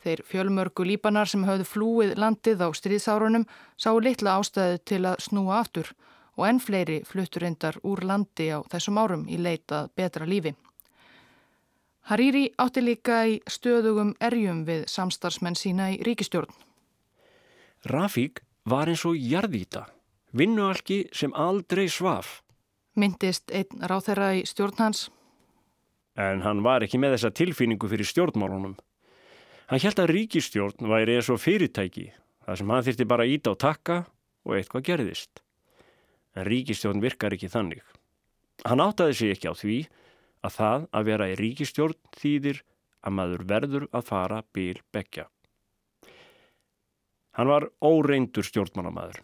Þeir 0.00 0.22
fjölmörgu 0.24 0.84
líbanar 0.84 1.28
sem 1.28 1.44
höfðu 1.44 1.66
flúið 1.68 2.14
landið 2.20 2.64
á 2.64 2.68
stríðsárunum 2.76 3.46
sá 3.76 3.90
litla 4.00 4.38
ástæðu 4.40 4.80
til 4.84 5.02
að 5.04 5.20
snúa 5.26 5.60
aftur 5.60 5.92
og 6.36 6.46
enn 6.48 6.60
fleiri 6.60 7.02
fluttur 7.04 7.44
reyndar 7.44 7.76
úr 7.84 8.04
landi 8.04 8.48
á 8.52 8.64
þessum 8.72 9.00
árum 9.00 9.26
í 9.28 9.36
leitað 9.36 9.90
betra 9.96 10.28
lífi. 10.28 10.54
Hariri 12.08 12.48
átti 12.58 12.80
líka 12.80 13.22
í 13.28 13.40
stöðugum 13.44 14.14
erjum 14.20 14.64
við 14.64 14.86
samstarfsmenn 14.88 15.56
sína 15.56 15.90
í 15.92 16.00
ríkistjórn. 16.04 16.52
Rafík 17.84 18.40
var 18.64 18.88
eins 18.88 19.04
og 19.08 19.16
jarðýta 19.16 19.86
vinnualki 20.36 21.04
sem 21.12 21.32
aldrei 21.34 21.88
svaf. 21.90 22.40
Myndist 22.98 23.50
einn 23.54 23.82
ráþeira 23.86 24.32
í 24.38 24.44
stjórn 24.48 24.78
hans. 24.78 25.08
En 26.18 26.42
hann 26.44 26.62
var 26.66 26.84
ekki 26.84 26.98
með 27.00 27.16
þessa 27.16 27.30
tilfinningu 27.38 27.88
fyrir 27.90 28.08
stjórnmálunum. 28.08 28.74
Hann 29.70 29.82
held 29.84 30.02
að 30.02 30.10
ríkistjórn 30.10 30.90
væri 30.90 31.14
eins 31.16 31.30
og 31.30 31.38
fyrirtæki, 31.38 32.08
það 32.44 32.58
sem 32.58 32.72
hann 32.74 32.86
þyrti 32.88 33.06
bara 33.12 33.28
ít 33.30 33.46
á 33.46 33.54
takka 33.54 33.98
og 34.44 34.56
eitthvað 34.58 34.86
gerðist. 34.88 35.42
En 36.34 36.46
ríkistjórn 36.48 37.02
virkar 37.02 37.34
ekki 37.36 37.50
þannig. 37.50 37.84
Hann 38.66 38.82
áttaði 38.82 39.16
sig 39.16 39.34
ekki 39.36 39.50
á 39.50 39.54
því 39.54 39.78
að 40.44 40.56
það 40.56 40.86
að 40.90 41.08
vera 41.12 41.30
í 41.30 41.38
ríkistjórn 41.38 41.98
þýðir 42.18 42.62
að 43.00 43.16
maður 43.16 43.46
verður 43.54 43.88
að 43.94 44.06
fara 44.10 44.42
bíl 44.52 44.82
bekja. 44.92 45.28
Hann 47.38 47.48
var 47.48 47.70
óreindur 47.80 48.44
stjórnmálamadur. 48.44 49.22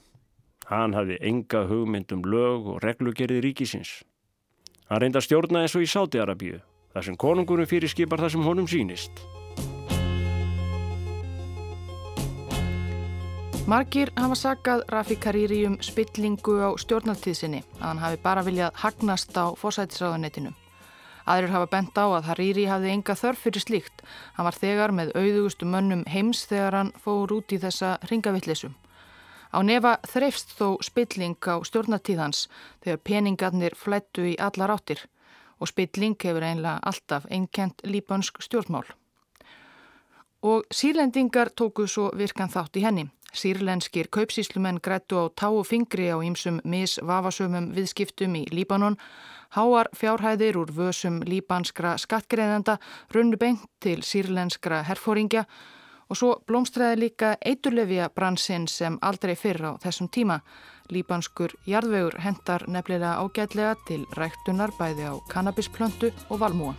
Hann 0.67 0.97
hafði 0.99 1.21
enga 1.23 1.63
hugmyndum 1.71 2.25
lög 2.27 2.67
og 2.73 2.83
reglugerði 2.83 3.39
ríkisins. 3.45 4.01
Hann 4.91 5.03
reynda 5.03 5.21
að 5.21 5.27
stjórna 5.29 5.63
eins 5.63 5.77
og 5.79 5.85
í 5.85 5.91
Sátiarabíu, 5.91 6.59
þar 6.91 7.05
sem 7.07 7.19
konungurum 7.23 7.69
fyrir 7.71 7.91
skipar 7.91 8.19
það 8.23 8.33
sem 8.35 8.47
honum 8.47 8.67
sínist. 8.71 9.23
Margir 13.67 14.11
hafa 14.15 14.39
sagað 14.39 14.83
Rafi 14.91 15.17
Kariri 15.19 15.65
um 15.67 15.77
spillingu 15.83 16.61
á 16.63 16.71
stjórnaltíðsinni 16.79 17.65
að 17.81 17.87
hann 17.87 18.03
hafi 18.03 18.19
bara 18.23 18.45
viljað 18.47 18.79
hagnast 18.83 19.35
á 19.39 19.55
fósætisráðanettinu. 19.59 20.53
Aðrir 21.27 21.51
hafa 21.51 21.71
bent 21.71 21.99
á 21.99 22.07
að 22.07 22.27
Hariri 22.31 22.67
hafði 22.71 22.93
enga 22.95 23.19
þörf 23.19 23.43
fyrir 23.43 23.63
slíkt. 23.63 24.03
Hann 24.35 24.47
var 24.47 24.55
þegar 24.55 24.95
með 24.95 25.15
auðugustu 25.19 25.67
mönnum 25.67 26.05
heims 26.07 26.45
þegar 26.47 26.79
hann 26.79 26.93
fór 27.03 27.35
út 27.35 27.55
í 27.55 27.59
þessa 27.59 27.97
ringavillisum. 28.07 28.75
Á 29.57 29.65
nefa 29.65 29.95
þreifst 30.05 30.51
þó 30.59 30.77
spilling 30.85 31.41
á 31.49 31.57
stjórnatíðans 31.65 32.43
þegar 32.85 32.99
peningarnir 33.09 33.77
flættu 33.81 34.27
í 34.29 34.35
allar 34.37 34.75
áttir 34.75 35.07
og 35.57 35.71
spilling 35.71 36.17
hefur 36.21 36.45
einlega 36.45 36.83
alltaf 36.85 37.25
einkent 37.33 37.81
líbansk 37.89 38.43
stjórnmál. 38.45 38.85
Og 40.45 40.67
sírlendingar 40.69 41.55
tóku 41.57 41.87
svo 41.89 42.11
virkan 42.13 42.53
þátt 42.53 42.77
í 42.77 42.83
henni. 42.85 43.07
Sýrlenskir 43.37 44.11
kaupsíslumenn 44.13 44.83
grættu 44.85 45.17
á 45.21 45.25
tá 45.33 45.49
og 45.49 45.65
fingri 45.67 46.11
á 46.13 46.21
ýmsum 46.21 46.61
misvafasömum 46.65 47.73
viðskiptum 47.77 48.37
í 48.37 48.45
Líbanon. 48.53 48.99
Háar 49.57 49.89
fjárhæðir 49.97 50.61
úr 50.61 50.73
vösum 50.73 51.23
líbanskra 51.25 51.97
skattgreðenda 51.97 52.77
runnu 53.15 53.41
beint 53.41 53.65
til 53.81 54.05
sýrlenskra 54.05 54.83
herfóringja 54.85 55.47
Og 56.11 56.17
svo 56.17 56.33
blómstræði 56.47 57.01
líka 57.01 57.35
eiturlefja 57.43 58.09
bransinn 58.15 58.69
sem 58.71 58.99
aldrei 59.03 59.35
fyrr 59.35 59.63
á 59.67 59.73
þessum 59.83 60.09
tíma. 60.09 60.41
Líbanskur 60.91 61.57
jarðvegur 61.67 62.21
hendar 62.23 62.67
nefnilega 62.71 63.17
ágætlega 63.19 63.75
til 63.89 64.05
ræktunar 64.15 64.71
bæði 64.79 65.11
á 65.11 65.15
kannabisplöntu 65.33 66.13
og 66.31 66.41
valmúa. 66.41 66.77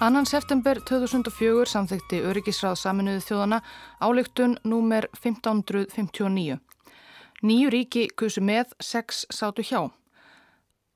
Annan 0.00 0.26
september 0.26 0.78
2004 0.88 1.66
samþekti 1.68 2.22
Öryggisráð 2.24 2.78
saminuðu 2.80 3.20
þjóðana 3.20 3.58
álygtun 4.00 4.54
númer 4.64 5.10
1559. 5.12 6.56
Nýju 7.44 7.72
ríki 7.72 8.06
kusu 8.16 8.40
með, 8.40 8.72
sex 8.80 9.26
sátu 9.28 9.60
hjá. 9.60 9.99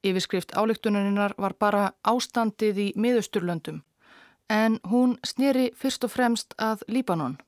Yfirskrift 0.04 0.52
álíktunarinnar 0.56 1.34
var 1.40 1.56
bara 1.58 1.90
ástandið 2.04 2.78
í 2.78 2.88
miðusturlöndum 3.00 3.82
en 4.48 4.78
hún 4.90 5.16
snýri 5.24 5.70
fyrst 5.76 6.04
og 6.04 6.12
fremst 6.12 6.54
að 6.60 6.84
Líbanon. 6.88 7.38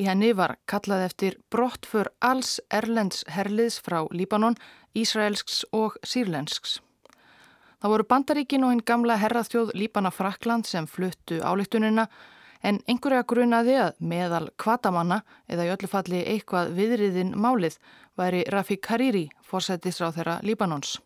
Í 0.00 0.06
henni 0.08 0.32
var 0.34 0.56
kallað 0.66 1.04
eftir 1.06 1.36
brott 1.50 1.86
för 1.86 2.10
alls 2.20 2.60
erlends 2.70 3.24
herliðs 3.28 3.78
frá 3.78 4.06
Líbanon, 4.10 4.56
Ísraelsks 4.96 5.64
og 5.72 5.98
Sýrlensks. 6.02 6.80
Það 7.82 7.90
voru 7.90 8.06
bandaríkin 8.08 8.64
og 8.64 8.72
hinn 8.72 8.84
gamla 8.86 9.18
herraþjóð 9.18 9.74
Líbana 9.74 10.10
Frakland 10.10 10.66
sem 10.66 10.86
fluttu 10.86 11.40
álíktunina 11.42 12.06
en 12.62 12.78
einhverja 12.86 13.26
grunaði 13.26 13.78
að 13.82 13.96
meðal 13.98 14.48
kvatamanna 14.56 15.22
eða 15.48 15.66
í 15.66 15.72
öllu 15.74 15.90
falli 15.90 16.22
eitthvað 16.22 16.76
viðriðin 16.78 17.34
málið 17.34 17.78
væri 18.16 18.44
Rafik 18.54 18.86
Hariri, 18.86 19.28
fórsættisráð 19.42 20.20
þeirra 20.20 20.38
Líbanons. 20.46 21.00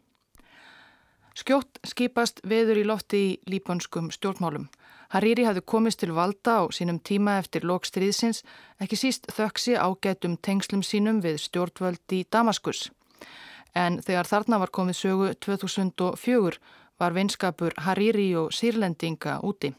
Skjótt 1.36 1.82
skipast 1.84 2.40
veður 2.48 2.78
í 2.80 2.84
lofti 2.88 3.18
í 3.20 3.32
líbönskum 3.52 4.08
stjórnmálum. 4.14 4.70
Hariri 5.12 5.44
hafði 5.44 5.62
komist 5.68 6.00
til 6.00 6.14
valda 6.16 6.54
á 6.58 6.72
sínum 6.72 6.96
tíma 6.98 7.36
eftir 7.42 7.66
lokstriðsins, 7.68 8.40
ekki 8.80 8.96
síst 8.96 9.28
þöksi 9.36 9.76
ágætum 9.76 10.38
tengslum 10.40 10.82
sínum 10.82 11.20
við 11.20 11.36
stjórnvöld 11.44 12.16
í 12.16 12.24
Damaskus. 12.32 12.88
En 13.76 14.00
þegar 14.00 14.30
þarna 14.32 14.62
var 14.64 14.72
komið 14.72 14.96
sögu 15.02 15.32
2004 15.44 16.56
var 16.96 17.12
vinskapur 17.12 17.76
Hariri 17.84 18.30
og 18.40 18.54
Sýrlendinga 18.56 19.42
úti. 19.44 19.74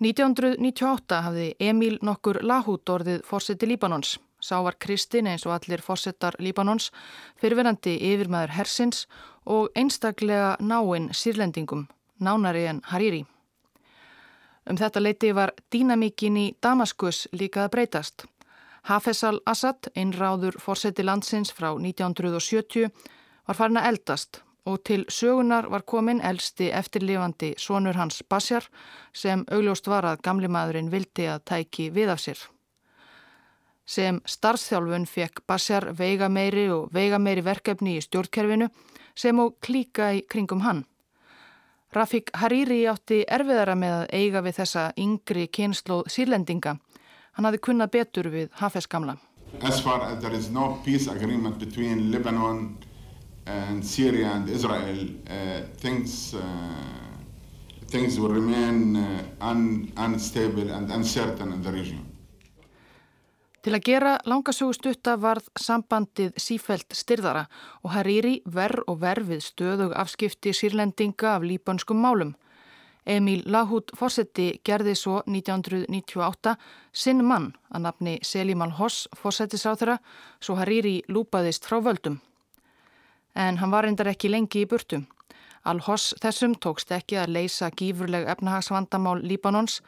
1998 0.00 1.20
hafði 1.28 1.50
Emil 1.60 1.98
nokkur 2.02 2.40
Lahút 2.42 2.88
orðið 2.88 3.20
fórseti 3.28 3.68
Líbanons. 3.68 4.16
Sá 4.44 4.58
var 4.60 4.76
Kristin 4.80 5.28
eins 5.30 5.46
og 5.46 5.54
allir 5.54 5.80
fórsetar 5.80 6.34
Líbanons, 6.42 6.90
fyrirverandi 7.40 7.94
yfirmæður 8.10 8.56
Hersins 8.58 9.06
og 9.46 9.68
einstaklega 9.76 10.56
náinn 10.60 11.10
sírlendingum, 11.12 11.86
nánari 12.20 12.66
en 12.66 12.80
Hariri. 12.84 13.24
Um 14.70 14.76
þetta 14.76 15.02
leiti 15.02 15.34
var 15.34 15.52
dýnamíkin 15.74 16.36
í 16.36 16.46
Damaskus 16.62 17.28
líka 17.32 17.64
að 17.64 17.70
breytast. 17.76 18.24
Hafez 18.84 19.24
al-Assad, 19.24 19.90
einráður 19.96 20.56
fórseti 20.60 21.04
landsins 21.04 21.52
frá 21.52 21.72
1970, 21.72 22.90
var 23.46 23.56
farin 23.56 23.80
að 23.80 23.88
eldast 23.92 24.40
og 24.64 24.80
til 24.84 25.04
sögunar 25.08 25.68
var 25.70 25.82
komin 25.84 26.20
elsti 26.24 26.70
eftirlifandi 26.72 27.52
sonur 27.60 27.96
hans 28.00 28.22
Basjar 28.28 28.64
sem 29.12 29.44
augljóst 29.52 29.88
var 29.88 30.06
að 30.08 30.22
gamli 30.24 30.48
maðurinn 30.48 30.90
vildi 30.92 31.28
að 31.28 31.44
tæki 31.50 31.90
við 31.92 32.12
af 32.14 32.22
sér. 32.24 32.40
Sem 33.84 34.22
starfþjálfun 34.24 35.04
fekk 35.06 35.44
Basjar 35.46 35.90
veigameiri 35.98 36.70
og 36.72 36.88
veigameiri 36.94 37.44
verkefni 37.44 37.98
í 37.98 38.04
stjórnkerfinu 38.04 38.70
sem 39.14 39.38
og 39.38 39.56
klíka 39.60 40.12
í 40.14 40.24
kringum 40.28 40.64
hann. 40.64 40.84
Rafik 41.94 42.32
Hariri 42.34 42.80
átti 42.90 43.20
erfiðara 43.30 43.76
með 43.78 43.92
að 44.00 44.08
eiga 44.18 44.42
við 44.42 44.56
þessa 44.58 44.88
yngri 44.98 45.46
kynnslóð 45.54 46.08
sírlendinga. 46.10 46.74
Hann 47.36 47.46
hafði 47.46 47.60
kunnað 47.62 47.92
betur 47.94 48.30
við 48.32 48.48
Hafez 48.58 48.88
gamla. 48.90 49.16
As 49.62 49.80
far 49.80 50.02
as 50.02 50.18
there 50.20 50.34
is 50.34 50.50
no 50.50 50.80
peace 50.84 51.06
agreement 51.06 51.58
between 51.58 52.10
Lebanon 52.10 52.76
and 53.46 53.84
Syria 53.84 54.32
and 54.32 54.48
Israel, 54.48 55.06
uh, 55.30 55.62
things, 55.76 56.34
uh, 56.34 56.40
things 57.86 58.18
will 58.18 58.34
remain 58.34 58.96
uh, 58.96 59.22
un 59.40 59.92
unstable 59.96 60.70
and 60.70 60.90
uncertain 60.90 61.52
in 61.52 61.62
the 61.62 61.70
region. 61.70 62.13
Til 63.64 63.72
að 63.72 63.84
gera 63.86 64.10
langasögustutta 64.28 65.14
varð 65.16 65.46
sambandið 65.56 66.34
sífælt 66.36 66.92
styrðara 66.92 67.46
og 67.80 67.94
Hariri 67.94 68.34
verð 68.44 68.82
og 68.92 68.98
verð 69.00 69.30
við 69.30 69.40
stöðug 69.46 69.94
afskipti 69.96 70.52
sírlendinga 70.52 71.30
af 71.38 71.46
líbönskum 71.48 71.96
málum. 71.96 72.34
Emil 73.06 73.40
Lahut 73.48 73.88
fósetti 73.96 74.60
gerði 74.64 74.92
svo 74.96 75.22
1998 75.24 76.54
sinn 76.92 77.24
mann 77.24 77.54
að 77.72 77.86
nafni 77.86 78.14
Selim 78.20 78.60
Al-Hoss 78.64 79.08
fósettisáþura 79.16 79.96
svo 80.40 80.58
Hariri 80.60 80.98
lúpaðist 81.08 81.64
frá 81.64 81.80
völdum. 81.80 82.20
En 83.34 83.56
hann 83.62 83.72
var 83.72 83.88
reyndar 83.88 84.12
ekki 84.12 84.28
lengi 84.28 84.66
í 84.66 84.68
burtu. 84.68 85.06
Al-Hoss 85.64 86.12
þessum 86.20 86.60
tókst 86.60 86.92
ekki 86.92 87.16
að 87.16 87.32
leysa 87.38 87.72
gífurleg 87.72 88.28
efnahagsvandamál 88.28 89.24
Líbanons, 89.24 89.80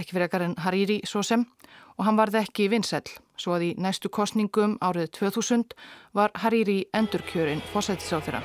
ekki 0.00 0.16
fyrir 0.16 0.30
ekkar 0.30 0.48
en 0.48 0.56
Hariri 0.64 1.02
svo 1.04 1.20
sem, 1.20 1.44
og 1.44 1.81
hann 2.06 2.18
varði 2.18 2.42
ekki 2.42 2.68
vinsell, 2.72 3.08
svo 3.38 3.56
að 3.56 3.66
í 3.66 3.72
næstu 3.80 4.10
kostningum 4.12 4.78
árið 4.84 5.10
2000 5.18 5.74
var 6.16 6.34
Hariri 6.44 6.84
endurkjörin 6.94 7.64
fósættisáð 7.72 8.28
þeirra. 8.28 8.42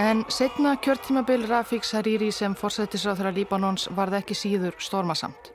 En 0.00 0.24
setna 0.32 0.76
kjörtímabil 0.80 1.44
Rafíks 1.50 1.90
Hariri 1.92 2.30
sem 2.32 2.54
fórsættisráð 2.56 3.18
þeirra 3.20 3.32
Líbanons 3.36 3.88
varði 3.92 4.22
ekki 4.22 4.36
síður 4.38 4.78
stormasamt. 4.80 5.50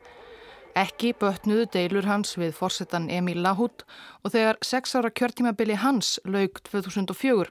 Ekki 0.75 1.13
bötnuðu 1.15 1.69
deilur 1.71 2.03
hans 2.03 2.33
við 2.35 2.49
fórsetan 2.57 3.05
Emil 3.07 3.37
Lahut 3.39 3.85
og 4.25 4.33
þegar 4.33 4.57
sex 4.59 4.91
ára 4.99 5.07
kjörtímabili 5.07 5.77
hans 5.79 6.17
laug 6.27 6.59
2004 6.67 7.47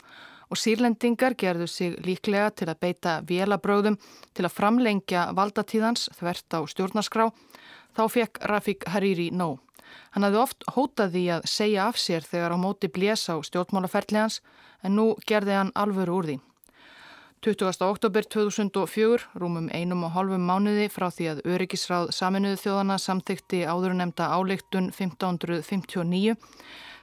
og 0.52 0.60
sírlendingar 0.60 1.32
gerðu 1.40 1.64
sig 1.72 1.96
líklega 2.04 2.50
til 2.52 2.68
að 2.68 2.82
beita 2.84 3.14
vélabröðum 3.24 3.96
til 4.36 4.44
að 4.44 4.56
framlengja 4.58 5.30
valdatíðans 5.32 6.10
þvert 6.18 6.52
á 6.52 6.60
stjórnarskrá, 6.68 7.30
þá 7.96 8.04
fekk 8.12 8.44
Rafik 8.44 8.84
Hariri 8.92 9.30
nóg. 9.32 9.62
Hann 10.12 10.28
hafði 10.28 10.42
oft 10.42 10.68
hótað 10.76 11.16
því 11.16 11.24
að 11.38 11.48
segja 11.48 11.88
af 11.88 11.96
sér 11.96 12.28
þegar 12.28 12.52
á 12.52 12.58
móti 12.60 12.92
blés 12.92 13.24
á 13.32 13.40
stjórnmálaferðli 13.40 14.20
hans 14.20 14.42
en 14.84 14.98
nú 14.98 15.14
gerði 15.24 15.56
hann 15.62 15.72
alvöru 15.72 16.20
úr 16.20 16.28
því. 16.28 16.42
20. 17.44 17.82
oktober 17.84 18.22
2004, 18.22 19.18
rúmum 19.36 19.66
einum 19.68 20.06
og 20.06 20.14
halvum 20.14 20.46
mánuði 20.48 20.86
frá 20.88 21.10
því 21.12 21.26
að 21.28 21.42
Öryggisráð 21.52 22.06
saminuðu 22.16 22.56
þjóðana 22.62 22.96
samþykti 22.96 23.60
áðurnemda 23.68 24.30
áleiktun 24.32 24.88
1559, 24.88 26.38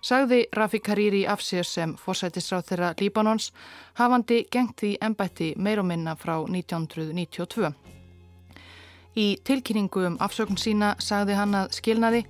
sagði 0.01 0.39
Rafik 0.57 0.89
Hariri 0.89 1.21
af 1.29 1.45
sér 1.45 1.69
sem 1.69 1.93
fórsættisráð 1.93 2.65
þeirra 2.71 2.89
Líbanons, 2.97 3.51
hafandi 4.01 4.41
gengt 4.49 4.81
því 4.81 4.95
ennbætti 5.05 5.53
meir 5.61 5.83
og 5.83 5.89
minna 5.91 6.17
frá 6.17 6.39
1992. 6.41 7.69
Í 9.13 9.27
tilkynningu 9.45 10.07
um 10.09 10.19
afsökun 10.25 10.57
sína 10.57 10.95
sagði 10.97 11.37
hann 11.37 11.53
að 11.53 11.77
skilnaði 11.77 12.25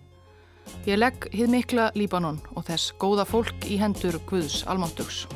Ég 0.84 1.00
legg 1.00 1.32
hið 1.32 1.56
mikla 1.56 1.92
Líbanon 1.96 2.44
og 2.58 2.68
þess 2.68 2.92
góða 3.00 3.24
fólk 3.24 3.72
í 3.72 3.80
hendur 3.80 4.20
Guðs 4.28 4.66
almáttugs. 4.68 5.30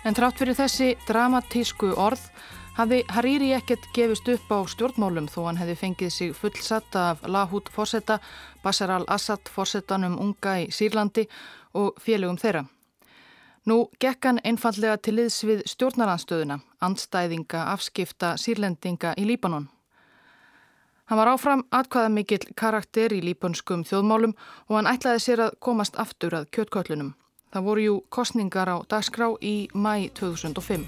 En 0.00 0.16
trátt 0.16 0.38
fyrir 0.40 0.56
þessi 0.56 0.94
dramatísku 1.04 1.90
orð 2.00 2.22
hafði 2.78 3.02
Hariri 3.12 3.50
ekkert 3.52 3.84
gefist 3.92 4.28
upp 4.32 4.48
á 4.48 4.58
stjórnmálum 4.72 5.26
þó 5.28 5.42
hann 5.44 5.60
hefði 5.60 5.74
fengið 5.76 6.12
sig 6.14 6.30
fullsatt 6.32 6.96
af 6.96 7.20
Lahut 7.28 7.68
fórsetta, 7.68 8.16
Bashar 8.62 8.94
al-Assad 8.94 9.52
fórsetanum 9.52 10.16
unga 10.16 10.56
í 10.62 10.70
Sýrlandi 10.72 11.26
og 11.76 12.00
félögum 12.00 12.40
þeirra. 12.40 12.64
Nú 13.68 13.90
gekk 14.00 14.24
hann 14.24 14.40
einfallega 14.40 14.96
til 14.96 15.18
liðs 15.18 15.42
við 15.44 15.66
stjórnaranstöðuna, 15.68 16.62
andstæðinga 16.80 17.66
afskipta 17.74 18.38
sírlendinga 18.40 19.12
í 19.20 19.28
Líbanon. 19.28 19.68
Hann 21.10 21.18
var 21.20 21.34
áfram 21.34 21.66
atkvaða 21.74 22.08
mikill 22.14 22.54
karakter 22.56 23.12
í 23.12 23.20
líbonskum 23.20 23.84
þjóðmálum 23.84 24.32
og 24.68 24.76
hann 24.78 24.88
ætlaði 24.88 25.26
sér 25.26 25.48
að 25.50 25.56
komast 25.60 26.00
aftur 26.00 26.38
að 26.38 26.48
kjötköllunum. 26.56 27.12
Það 27.50 27.64
voru 27.66 27.82
jú 27.82 27.94
kostningar 28.14 28.70
á 28.70 28.78
dagskrá 28.86 29.26
í 29.42 29.66
mæ 29.74 30.06
2005. 30.14 30.84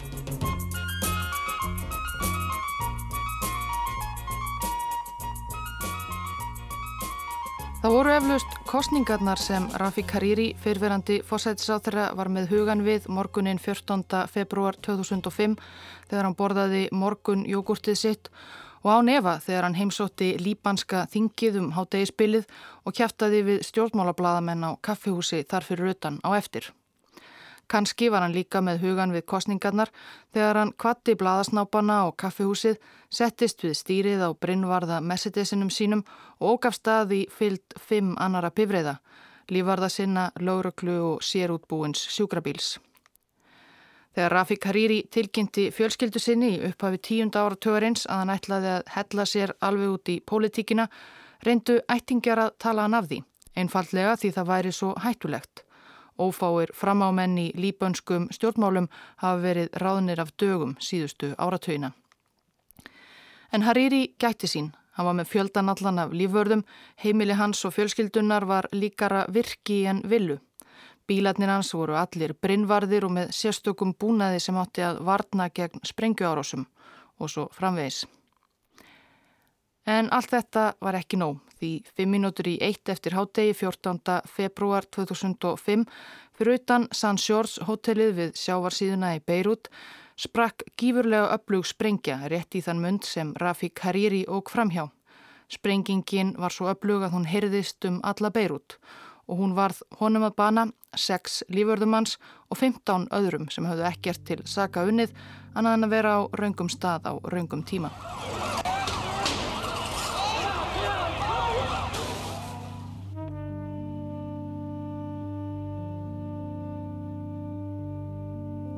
Það 7.83 7.95
voru 7.97 8.13
eflaust 8.15 8.53
kostningarnar 8.71 9.41
sem 9.43 9.65
Rafik 9.75 10.13
Hariri, 10.15 10.53
fyrverandi 10.63 11.17
fósætisáþurra, 11.27 12.13
var 12.15 12.31
með 12.31 12.53
hugan 12.55 12.85
við 12.87 13.09
morgunin 13.11 13.59
14. 13.59 14.23
februar 14.31 14.79
2005 14.87 15.57
þegar 16.07 16.29
hann 16.29 16.39
borðaði 16.39 16.85
morgun 16.95 17.43
jógurtið 17.43 17.99
sitt 17.99 18.31
og 18.83 18.91
á 18.91 18.99
nefa 19.07 19.39
þegar 19.45 19.67
hann 19.69 19.79
heimsótti 19.79 20.29
líbanska 20.43 21.07
þingið 21.13 21.59
um 21.63 21.73
hátegispilið 21.77 22.47
og 22.85 22.97
kæftaði 22.99 23.43
við 23.49 23.65
stjórnmálablaðamenn 23.71 24.67
á 24.67 24.71
kaffihúsi 24.83 25.43
þar 25.49 25.67
fyrir 25.69 25.95
utan 25.95 26.21
á 26.27 26.35
eftir. 26.35 26.73
Kanski 27.73 28.11
var 28.13 28.21
hann 28.21 28.35
líka 28.35 28.61
með 28.61 28.83
hugan 28.83 29.15
við 29.15 29.25
kostningarnar 29.33 29.89
þegar 30.35 30.59
hann 30.61 30.75
kvatti 30.77 31.15
blaðasnápana 31.17 32.03
á 32.05 32.07
kaffihúsið, 32.13 32.77
settist 33.09 33.65
við 33.65 33.79
stýrið 33.79 34.27
á 34.29 34.31
brinnvarða 34.37 35.01
messidesinum 35.01 35.71
sínum 35.71 36.05
og 36.41 36.59
ógaf 36.59 36.77
staði 36.77 37.25
fyllt 37.33 37.79
fimm 37.81 38.17
annara 38.21 38.51
pifriða, 38.51 38.99
lífvarða 39.49 39.89
sinna, 39.89 40.31
lauröklu 40.37 40.99
og 41.15 41.25
sérútbúins 41.25 42.09
sjúkrabíls. 42.13 42.77
Þegar 44.13 44.33
Rafik 44.37 44.67
Hariri 44.69 44.99
tilkynnti 45.09 45.71
fjölskyldu 45.73 46.21
sinni 46.21 46.51
í 46.59 46.63
upphafi 46.69 46.99
tíunda 47.01 47.47
ára 47.47 47.57
tögarins 47.57 48.05
að 48.05 48.19
hann 48.21 48.33
ætlaði 48.35 48.73
að 48.75 48.91
hella 48.97 49.25
sér 49.29 49.53
alveg 49.65 49.95
út 49.95 50.13
í 50.13 50.17
pólitíkina, 50.21 50.89
reyndu 51.47 51.79
ættingjar 51.89 52.43
að 52.45 52.51
tala 52.61 52.85
hann 52.85 52.99
af 52.99 53.09
því, 53.09 53.23
einfallega 53.57 54.19
því 54.21 54.33
það 54.37 54.51
væri 54.53 54.73
svo 54.77 54.93
hættulegt. 55.01 55.65
Ófáir 56.21 56.75
framámenn 56.77 57.39
í 57.41 57.49
líbönskum 57.57 58.29
stjórnmálum 58.37 58.91
hafa 59.25 59.41
verið 59.41 59.73
ráðnir 59.81 60.21
af 60.21 60.37
dögum 60.37 60.77
síðustu 60.77 61.33
áratögina. 61.39 61.95
En 63.53 63.65
Hariri 63.65 64.15
gætti 64.21 64.49
sín. 64.49 64.73
Hann 64.93 65.09
var 65.09 65.17
með 65.17 65.31
fjöldanallan 65.33 65.99
af 66.03 66.11
lífvörðum, 66.13 66.67
heimili 67.01 67.33
hans 67.33 67.65
og 67.65 67.73
fjölskyldunar 67.73 68.45
var 68.45 68.69
líkara 68.77 69.25
virki 69.33 69.87
en 69.89 70.03
villu. 70.05 70.37
Bílarnir 71.13 71.51
hans 71.53 71.75
voru 71.77 71.99
allir 72.01 72.33
brinnvarðir 72.41 73.05
og 73.05 73.13
með 73.13 73.35
sérstökum 73.37 73.93
búnaði 74.01 74.39
sem 74.41 74.57
átti 74.57 74.81
að 74.87 75.03
varna 75.05 75.51
gegn 75.53 75.83
sprengjuárásum 75.85 76.65
og 77.21 77.29
svo 77.29 77.49
framvegis. 77.53 78.07
En 79.85 80.09
allt 80.15 80.31
þetta 80.33 80.71
var 80.81 80.97
ekki 80.97 81.19
nóg 81.21 81.43
því 81.59 81.73
5 81.99 82.09
minútur 82.15 82.49
í 82.49 82.55
eitt 82.65 82.89
eftir 82.89 83.19
hádegi 83.19 83.53
14. 83.59 84.23
februar 84.31 84.89
2005 84.97 85.85
fyrir 86.39 86.63
utan 86.63 86.89
San 86.97 87.21
Sjórs 87.21 87.59
hotellið 87.69 88.17
við 88.23 88.33
sjávarsíðuna 88.47 89.13
í 89.19 89.23
Beirut 89.27 89.69
sprakk 90.17 90.65
gífurlega 90.81 91.29
upplug 91.37 91.69
sprengja 91.69 92.23
rétt 92.33 92.57
í 92.57 92.65
þann 92.65 92.81
mund 92.81 93.05
sem 93.05 93.37
Rafik 93.43 93.85
Hariri 93.85 94.25
óg 94.31 94.49
framhjá. 94.55 94.89
Sprengingin 95.53 96.37
var 96.41 96.55
svo 96.55 96.73
upplug 96.73 97.05
að 97.05 97.19
hún 97.19 97.29
heyrðist 97.29 97.85
um 97.85 98.01
alla 98.01 98.33
Beirut 98.33 98.79
og 98.79 99.02
hún 99.29 99.55
varð 99.57 99.83
honum 100.01 100.27
að 100.27 100.37
bana, 100.37 100.67
sex 100.97 101.43
líförðumanns 101.49 102.19
og 102.51 102.59
15 102.59 103.09
öðrum 103.15 103.49
sem 103.53 103.67
höfðu 103.69 103.87
ekkert 103.89 104.25
til 104.29 104.41
saka 104.45 104.85
unnið 104.89 105.15
annað 105.55 105.79
en 105.79 105.87
að 105.87 105.95
vera 105.97 106.17
á 106.17 106.21
raungum 106.37 106.71
stað 106.73 107.09
á 107.09 107.13
raungum 107.33 107.65
tíma. 107.65 107.93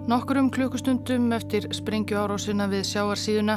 Nokkurum 0.05 0.51
klukkustundum 0.53 1.31
eftir 1.33 1.65
sprengju 1.73 2.19
árásina 2.21 2.67
við 2.69 2.83
sjáarsíðuna 2.91 3.55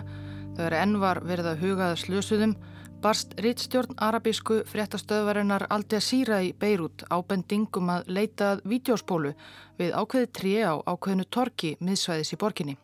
þegar 0.55 0.75
enn 0.79 0.93
var 1.01 1.19
verið 1.27 1.49
að 1.51 1.63
hugaða 1.65 1.97
slösuðum 1.99 2.53
barst 3.01 3.33
rittstjórn 3.39 3.95
arabísku 3.97 4.61
fréttastöðvarinnar 4.65 5.67
Al 5.69 5.83
Jazeera 5.91 6.39
í 6.41 6.53
Beirut 6.59 7.03
ábendingum 7.13 7.89
að 7.93 8.09
leitað 8.17 8.61
vídeospólu 8.65 9.33
við 9.77 9.93
ákveði 9.93 10.29
trí 10.39 10.53
á 10.65 10.73
ákveðinu 10.81 11.25
torki 11.29 11.75
miðsvæðis 11.79 12.33
í 12.33 12.39
borginni. 12.41 12.77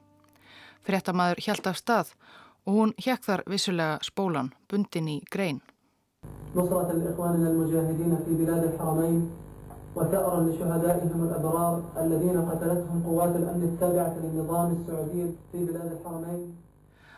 Frettamæður 0.85 1.43
hjælt 1.45 1.69
af 1.71 1.79
stað 1.81 2.13
og 2.65 2.73
hún 2.77 2.93
hjekk 2.97 3.23
þar 3.27 3.43
vissulega 3.49 3.99
spólan, 4.05 4.53
bundin 4.69 5.07
í 5.07 5.19
grein. 5.31 5.61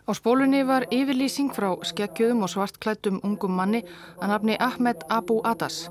Á 0.06 0.13
spólunni 0.13 0.60
var 0.70 0.84
yfirlýsing 0.94 1.50
frá 1.50 1.72
skekkjöðum 1.82 2.44
og 2.46 2.52
svartklættum 2.54 3.15
ungum 3.26 3.56
manni 3.58 3.80
að 4.22 4.30
nafni 4.30 4.58
Ahmed 4.62 5.02
Abu 5.10 5.39
Adas 5.41 5.88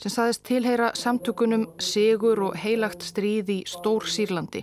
sem 0.00 0.12
saðist 0.14 0.44
tilheyra 0.48 0.92
samtökunum 0.96 1.66
Sigur 1.82 2.40
og 2.46 2.56
heilagt 2.56 3.04
stríð 3.04 3.50
í 3.52 3.56
Stór 3.68 4.06
Sýrlandi 4.08 4.62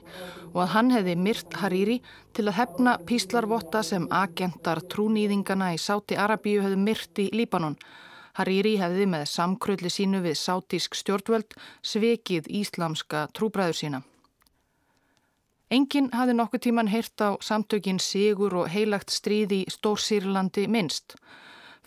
og 0.55 0.57
að 0.63 0.71
hann 0.73 0.89
hefði 0.95 1.15
myrt 1.21 1.59
Hariri 1.61 1.99
til 2.33 2.47
að 2.47 2.57
hefna 2.61 2.95
píslarvotta 3.05 3.83
sem 3.85 4.07
agentar 4.09 4.81
trúnýðingana 4.89 5.75
í 5.75 5.79
Sáti 5.85 6.17
Arabíu 6.17 6.65
hefði 6.65 6.81
myrt 6.87 7.21
í 7.21 7.27
Líbanon. 7.35 7.77
Hariri 8.39 8.73
hefði 8.81 9.05
með 9.11 9.29
samkrulli 9.35 9.93
sínu 9.93 10.25
við 10.25 10.39
sátísk 10.41 10.97
stjórnvöld 10.97 11.53
svekið 11.85 12.49
íslamska 12.63 13.27
trúbræður 13.37 13.81
sína. 13.83 14.03
Engin 15.75 16.07
hafði 16.15 16.33
nokkuð 16.37 16.61
tíman 16.63 16.87
heyrt 16.87 17.19
á 17.19 17.35
samtökin 17.43 17.97
Sigur 17.99 18.53
og 18.61 18.67
heilagt 18.71 19.11
stríð 19.11 19.51
í 19.51 19.61
Stór 19.73 19.99
Sýrlandi 19.99 20.69
minnst. 20.71 21.17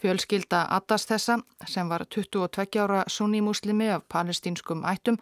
Fjölskylda 0.03 0.67
Adas 0.77 1.07
þessa, 1.09 1.39
sem 1.67 1.89
var 1.89 2.05
22 2.05 2.83
ára 2.83 3.05
sunnimuslimi 3.09 3.89
af 3.95 4.05
palestínskum 4.13 4.85
ættum, 4.85 5.17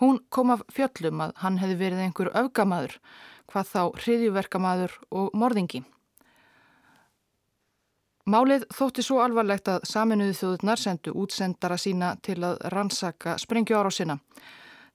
hún 0.00 0.22
kom 0.30 0.54
af 0.54 0.64
fjöllum 0.72 1.20
að 1.26 1.34
hann 1.42 1.60
hefði 1.60 1.76
verið 1.82 2.04
einhver 2.06 2.32
öfgamaður, 2.40 2.96
hvað 3.52 3.70
þá 3.74 3.82
hriðjuverkamaður 4.00 4.96
og 5.10 5.36
morðingi. 5.36 5.84
Málið 8.26 8.64
þótti 8.74 9.04
svo 9.06 9.20
alvarlegt 9.22 9.68
að 9.70 9.84
saminuði 9.86 10.38
þjóðurnar 10.40 10.80
sendu 10.82 11.12
útsendara 11.14 11.76
sína 11.78 12.16
til 12.22 12.40
að 12.42 12.64
rannsaka 12.72 13.36
sprengju 13.38 13.76
ára 13.76 13.92
á 13.92 13.98
sinna. 13.98 14.16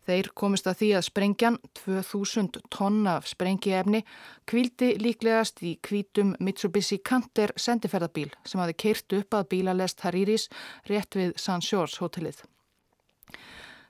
Þeir 0.02 0.32
komist 0.34 0.66
að 0.66 0.80
því 0.80 0.88
að 0.98 1.04
sprengjan, 1.06 1.58
2000 1.78 2.58
tonna 2.74 3.20
af 3.20 3.28
sprengiefni, 3.30 4.02
kvildi 4.50 4.96
líklegast 4.98 5.62
í 5.62 5.76
kvítum 5.86 6.34
Mitsubishi 6.42 6.98
Canter 7.06 7.54
sendiferðabíl 7.54 8.32
sem 8.42 8.64
hafi 8.64 8.78
keirt 8.86 9.14
upp 9.20 9.38
að 9.38 9.52
bílalest 9.54 10.02
Hariris 10.02 10.48
rétt 10.90 11.20
við 11.20 11.36
San 11.38 11.62
Shores 11.62 12.00
hotellið. 12.02 12.42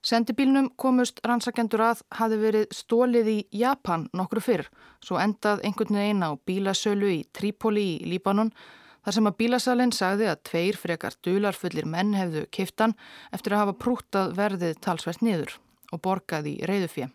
Sendibílnum 0.03 0.71
komust 0.81 1.21
rannsakendur 1.23 1.85
að 1.85 2.03
hafi 2.17 2.41
verið 2.41 2.67
stólið 2.73 3.31
í 3.31 3.39
Japan 3.61 4.07
nokkru 4.17 4.43
fyrr, 4.43 4.67
svo 4.99 5.21
endað 5.21 5.63
einhvern 5.63 6.01
veginn 6.01 6.27
á 6.27 6.35
bílasölu 6.35 7.15
í 7.21 7.23
Trípoli 7.31 7.87
í 8.01 8.09
Líbanon, 8.09 8.51
þar 9.05 9.15
sem 9.15 9.29
að 9.29 9.37
bílasalinn 9.39 9.95
sagði 9.95 10.31
að 10.33 10.43
tveir 10.49 10.83
frekar 10.83 11.15
dularfullir 11.23 11.87
menn 11.87 12.17
hefðu 12.17 12.47
kiftan 12.51 12.97
eftir 13.31 13.55
að 13.55 13.67
hafa 13.67 13.81
prútað 13.85 14.39
verðið 14.41 14.81
talsvært 14.83 15.23
niður 15.23 15.61
og 15.91 16.01
borgaði 16.01 16.57
reyðufjö. 16.67 17.09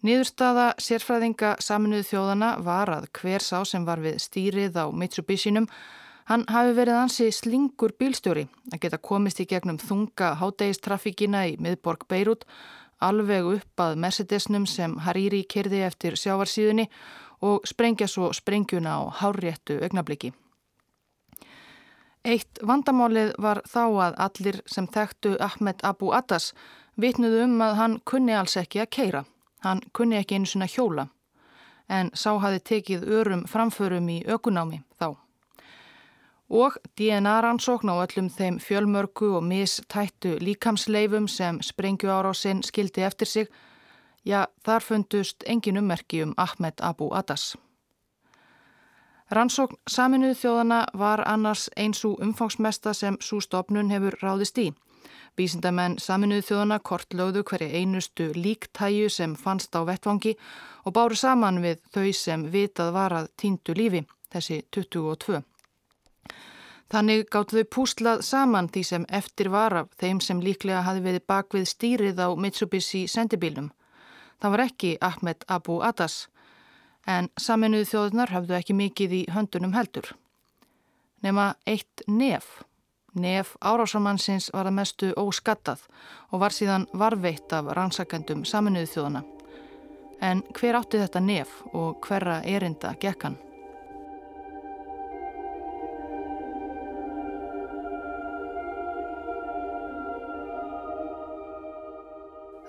Nýðurstaða 0.00 0.70
sérfræðinga 0.80 1.56
saminuðu 1.60 2.06
þjóðana 2.08 2.54
var 2.64 2.88
að 2.94 3.08
hver 3.20 3.44
sá 3.44 3.58
sem 3.68 3.84
var 3.84 4.00
við 4.00 4.16
stýrið 4.24 4.78
á 4.80 4.88
Mitsubishinum 4.88 5.66
hann 6.30 6.46
hafi 6.48 6.72
verið 6.78 7.00
ansi 7.02 7.28
slingur 7.34 7.92
bílstjóri 8.00 8.46
að 8.72 8.80
geta 8.86 9.00
komist 9.10 9.42
í 9.44 9.48
gegnum 9.50 9.80
þunga 9.82 10.34
hádegistrafíkina 10.40 11.44
í 11.50 11.56
miðborg 11.60 12.06
Beirut 12.08 12.46
alveg 13.04 13.48
upp 13.56 13.82
að 13.84 13.98
Mercedesnum 14.00 14.66
sem 14.68 14.96
Hariri 15.04 15.42
kerði 15.44 15.82
eftir 15.84 16.16
sjávarsíðunni 16.20 16.86
og 17.44 17.68
sprengja 17.68 18.08
svo 18.08 18.30
sprengjuna 18.36 18.96
á 18.96 19.02
háréttu 19.20 19.80
augnabliki. 19.84 20.32
Eitt 22.20 22.60
vandamálið 22.60 23.32
var 23.40 23.62
þá 23.64 23.84
að 24.08 24.18
allir 24.26 24.60
sem 24.68 24.88
þekktu 24.88 25.38
Ahmed 25.40 25.80
Abu 25.82 26.12
Adas 26.12 26.52
vitnuðu 27.00 27.44
um 27.44 27.62
að 27.64 27.76
hann 27.78 27.96
kunni 28.04 28.34
alls 28.36 28.56
ekki 28.60 28.82
að 28.82 28.90
keira. 28.96 29.24
Hann 29.64 29.80
kunni 29.92 30.16
ekki 30.16 30.38
einu 30.38 30.48
svona 30.48 30.68
hjóla. 30.68 31.08
En 31.88 32.10
sá 32.14 32.30
hafi 32.38 32.60
tekið 32.60 33.08
örum 33.18 33.44
framförum 33.50 34.08
í 34.08 34.20
ökunámi 34.24 34.82
þá. 35.00 35.16
Og 36.50 36.76
DNA-rannsókn 36.98 37.90
á 37.90 37.94
öllum 38.02 38.28
þeim 38.30 38.58
fjölmörku 38.58 39.36
og 39.38 39.44
mistættu 39.46 40.36
líkamsleifum 40.40 41.28
sem 41.28 41.60
sprengju 41.62 42.10
ára 42.10 42.30
á 42.30 42.34
sinn 42.34 42.62
skildi 42.62 43.06
eftir 43.06 43.26
sig, 43.26 43.48
já 44.26 44.46
þar 44.66 44.82
fundust 44.82 45.44
engin 45.46 45.78
ummerki 45.78 46.22
um 46.22 46.34
Ahmed 46.36 46.80
Abu 46.82 47.10
Adas. 47.14 47.56
Rannsókn 49.30 49.78
saminuð 49.86 50.34
þjóðana 50.40 50.84
var 50.98 51.22
annars 51.26 51.68
eins 51.76 52.04
og 52.04 52.18
umfangsmesta 52.18 52.94
sem 52.94 53.16
svo 53.22 53.38
stopnun 53.40 53.90
hefur 53.90 54.16
ráðist 54.22 54.58
í. 54.58 54.72
Vísindamenn 55.38 55.98
saminuðu 56.02 56.46
þjóðana 56.48 56.80
kortlögðu 56.84 57.44
hverja 57.48 57.78
einustu 57.80 58.30
líktæju 58.36 59.08
sem 59.12 59.36
fannst 59.38 59.76
á 59.76 59.80
vettvangi 59.88 60.34
og 60.84 60.94
báru 60.96 61.16
saman 61.16 61.62
við 61.62 61.80
þau 61.94 62.10
sem 62.16 62.44
vitað 62.52 62.92
var 62.96 63.14
að 63.16 63.30
týndu 63.40 63.76
lífi, 63.76 64.02
þessi 64.32 64.62
22. 64.74 65.42
Þannig 66.90 67.28
gáttu 67.30 67.60
þau 67.60 67.68
púslað 67.76 68.24
saman 68.26 68.68
því 68.68 68.82
sem 68.86 69.04
eftir 69.08 69.52
var 69.52 69.76
af 69.84 69.92
þeim 70.00 70.20
sem 70.24 70.40
líklega 70.42 70.82
hafi 70.82 71.04
verið 71.04 71.26
bakvið 71.30 71.68
stýrið 71.70 72.18
á 72.18 72.28
Mitsubishi 72.34 73.04
sendibílnum. 73.06 73.70
Það 74.42 74.50
var 74.50 74.64
ekki 74.64 74.96
Ahmed 75.00 75.44
Abu 75.46 75.78
Adas, 75.86 76.24
en 77.06 77.28
saminuðu 77.38 77.86
þjóðunar 77.92 78.34
hafðu 78.34 78.56
ekki 78.58 78.74
mikið 78.74 79.14
í 79.20 79.22
höndunum 79.30 79.76
heldur. 79.76 80.10
Nefna 81.22 81.54
eitt 81.68 82.02
nef. 82.08 82.64
Nef 83.14 83.56
árásamannsins 83.58 84.52
var 84.54 84.68
að 84.70 84.76
mestu 84.76 85.10
óskattað 85.18 85.82
og 86.30 86.44
var 86.44 86.54
síðan 86.54 86.86
varveitt 86.94 87.50
af 87.52 87.72
rannsakendum 87.74 88.44
saminuðu 88.46 88.86
þjóðana. 88.92 89.22
En 90.22 90.42
hver 90.54 90.78
átti 90.78 91.00
þetta 91.00 91.20
nef 91.24 91.54
og 91.74 92.06
hverra 92.06 92.38
erinda 92.46 92.94
gekkan? 93.00 93.38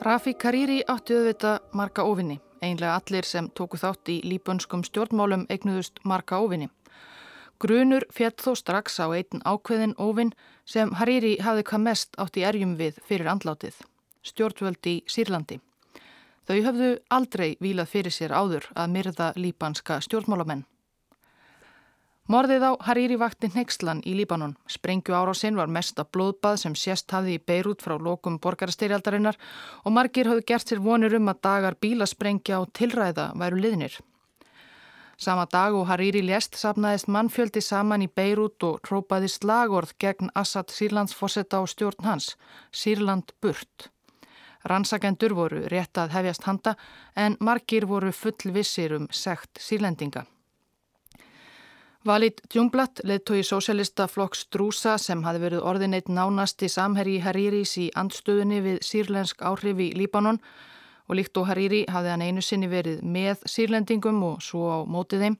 Rafi 0.01 0.33
Kariri 0.33 0.79
átti 0.89 1.13
auðvita 1.13 1.59
marga 1.77 2.01
óvinni. 2.01 2.39
Einlega 2.61 2.95
allir 2.97 3.25
sem 3.25 3.51
tóku 3.53 3.77
þátt 3.77 4.09
í 4.09 4.21
líbönskum 4.25 4.81
stjórnmálum 4.87 5.45
eignuðust 5.53 6.01
marga 6.03 6.39
óvinni. 6.41 6.71
Grunur 7.61 8.07
fjall 8.09 8.33
þó 8.41 8.55
strax 8.57 8.95
á 8.97 9.05
einn 9.13 9.43
ákveðin 9.45 9.93
óvinn 10.01 10.31
sem 10.65 10.89
Hariri 10.97 11.35
hafði 11.45 11.67
hvað 11.69 11.83
mest 11.85 12.17
átt 12.17 12.39
í 12.41 12.45
erjum 12.47 12.73
við 12.79 12.97
fyrir 13.05 13.29
andlátið, 13.29 13.75
stjórnvöldi 14.25 14.95
Sýrlandi. 15.05 15.59
Þau 16.49 16.57
höfðu 16.65 16.89
aldrei 17.13 17.51
vilað 17.61 17.91
fyrir 17.93 18.15
sér 18.17 18.33
áður 18.33 18.65
að 18.73 18.93
myrða 18.95 19.29
líbanska 19.37 19.99
stjórnmálamenn. 20.01 20.65
Morðið 22.31 22.63
á 22.65 22.71
Hariri 22.87 23.17
vakti 23.21 23.51
Nexlan 23.53 24.01
í 24.07 24.13
Líbanon. 24.17 24.55
Sprengju 24.65 25.13
árásinn 25.13 25.57
var 25.59 25.69
mest 25.69 25.99
að 26.01 26.11
blóðbað 26.15 26.61
sem 26.63 26.75
sérst 26.77 27.13
hafði 27.13 27.37
í 27.37 27.41
Beirut 27.45 27.81
frá 27.85 27.97
lokum 27.99 28.37
borgarastyrjaldarinnar 28.41 29.37
og 29.83 29.93
margir 29.93 30.29
hafðu 30.29 30.45
gert 30.47 30.71
sér 30.71 30.81
vonir 30.81 31.17
um 31.17 31.29
að 31.29 31.41
dagar 31.45 31.77
bílasprengja 31.81 32.61
og 32.63 32.71
tilræða 32.77 33.33
væru 33.37 33.61
liðnir. 33.61 33.97
Sama 35.21 35.45
dag 35.45 35.75
og 35.77 35.83
Hariri 35.85 36.23
lést 36.25 36.55
sapnaðist 36.57 37.05
mannfjöldi 37.05 37.61
saman 37.61 38.01
í 38.01 38.07
Beirut 38.09 38.63
og 38.65 38.79
trópaði 38.87 39.27
slagorð 39.29 39.91
gegn 40.01 40.31
Assad 40.33 40.73
Sýrlandsforsetta 40.73 41.59
á 41.61 41.63
stjórn 41.69 42.07
hans, 42.07 42.31
Sýrland 42.73 43.29
burt. 43.37 43.91
Rannsakendur 44.65 45.35
voru 45.37 45.61
rétt 45.69 46.01
að 46.01 46.15
hefjast 46.15 46.47
handa 46.49 46.73
en 47.13 47.37
margir 47.39 47.85
voru 47.85 48.09
fullvissir 48.09 48.95
um 48.97 49.05
sekt 49.13 49.61
sírlendinga. 49.61 50.25
Valid 52.05 52.41
Djúmblatt 52.49 53.03
leðtói 53.05 53.43
sósélista 53.45 54.09
flokks 54.09 54.47
Drúsa 54.49 54.97
sem 54.97 55.21
hafi 55.21 55.43
verið 55.45 55.61
orðineitt 55.61 56.09
nánasti 56.09 56.65
samherji 56.65 57.21
Hariris 57.21 57.77
í 57.77 57.91
andstöðunni 57.93 58.65
við 58.65 58.81
sírlensk 58.81 59.45
áhrif 59.45 59.85
í 59.85 59.93
Líbanon 60.01 60.41
og 61.11 61.19
líkt 61.19 61.37
og 61.37 61.49
Hariri 61.49 61.83
hafði 61.91 62.13
hann 62.13 62.23
einu 62.23 62.41
sinni 62.41 62.69
verið 62.71 63.01
með 63.03 63.43
sírlendingum 63.51 64.23
og 64.23 64.39
svo 64.45 64.69
á 64.71 64.79
mótið 64.87 65.25
þeim. 65.25 65.37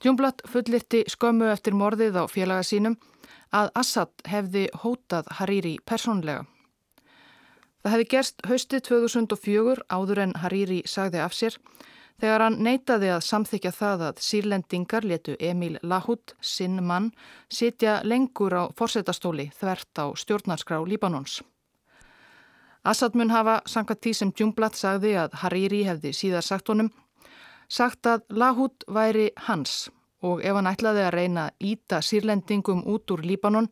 Djúmblatt 0.00 0.44
fullirti 0.48 1.02
skömmu 1.10 1.50
eftir 1.50 1.74
morðið 1.74 2.22
á 2.22 2.24
félaga 2.30 2.62
sínum 2.64 2.94
að 3.50 3.72
Assad 3.74 4.14
hefði 4.30 4.68
hótað 4.84 5.26
Hariri 5.40 5.74
persónlega. 5.84 6.46
Það 7.82 7.94
hefði 7.96 8.08
gerst 8.14 8.42
haustið 8.46 8.82
2004 8.86 9.84
áður 9.90 10.22
en 10.26 10.36
Hariri 10.38 10.82
sagði 10.86 11.22
af 11.24 11.34
sér 11.34 11.58
þegar 12.20 12.44
hann 12.44 12.58
neytaði 12.62 13.10
að 13.14 13.22
samþykja 13.26 13.72
það 13.74 14.02
að 14.10 14.24
sírlendingar 14.24 15.06
letu 15.08 15.36
Emil 15.40 15.78
Lahut, 15.82 16.34
sinn 16.40 16.78
mann, 16.84 17.10
sitja 17.48 18.00
lengur 18.04 18.54
á 18.54 18.64
forsetastóli 18.76 19.48
þvert 19.56 20.04
á 20.04 20.06
stjórnarskrá 20.12 20.82
Líbanons. 20.84 21.40
Assad 22.84 23.14
mun 23.14 23.30
hafa 23.30 23.60
sangat 23.68 24.00
því 24.00 24.12
sem 24.16 24.32
Djumblatt 24.32 24.76
sagði 24.78 25.14
að 25.20 25.34
Hariri 25.42 25.82
hefði 25.84 26.14
síðar 26.16 26.46
sagt 26.46 26.70
honum 26.72 26.88
sagt 27.68 28.06
að 28.08 28.22
Lahut 28.32 28.84
væri 28.88 29.30
hans 29.46 29.90
og 30.24 30.40
ef 30.44 30.56
hann 30.56 30.68
ætlaði 30.68 31.04
að 31.06 31.14
reyna 31.14 31.48
að 31.48 31.66
íta 31.72 32.00
sírlendingum 32.04 32.82
út 32.88 33.12
úr 33.12 33.22
Líbanon 33.24 33.68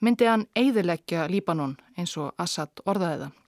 myndi 0.00 0.28
hann 0.30 0.46
eiðileggja 0.54 1.26
Líbanon 1.30 1.76
eins 1.98 2.16
og 2.20 2.32
Assad 2.38 2.82
orðaði 2.86 3.24
það. 3.24 3.40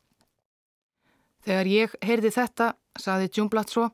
Þegar 1.47 1.69
ég 1.71 1.93
heyrði 2.03 2.31
þetta, 2.35 2.73
saði 2.99 3.29
Djúmblatt 3.31 3.71
svo, 3.71 3.91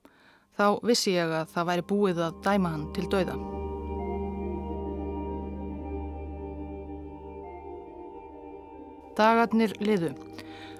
þá 0.57 0.81
vissi 0.89 1.13
ég 1.13 1.29
að 1.29 1.51
það 1.53 1.69
væri 1.69 1.85
búið 1.91 2.23
að 2.25 2.39
dæma 2.47 2.73
hann 2.73 2.87
til 2.97 3.09
dauða. 3.13 3.37
Dagarnir 9.13 9.77
liðu. 9.85 10.15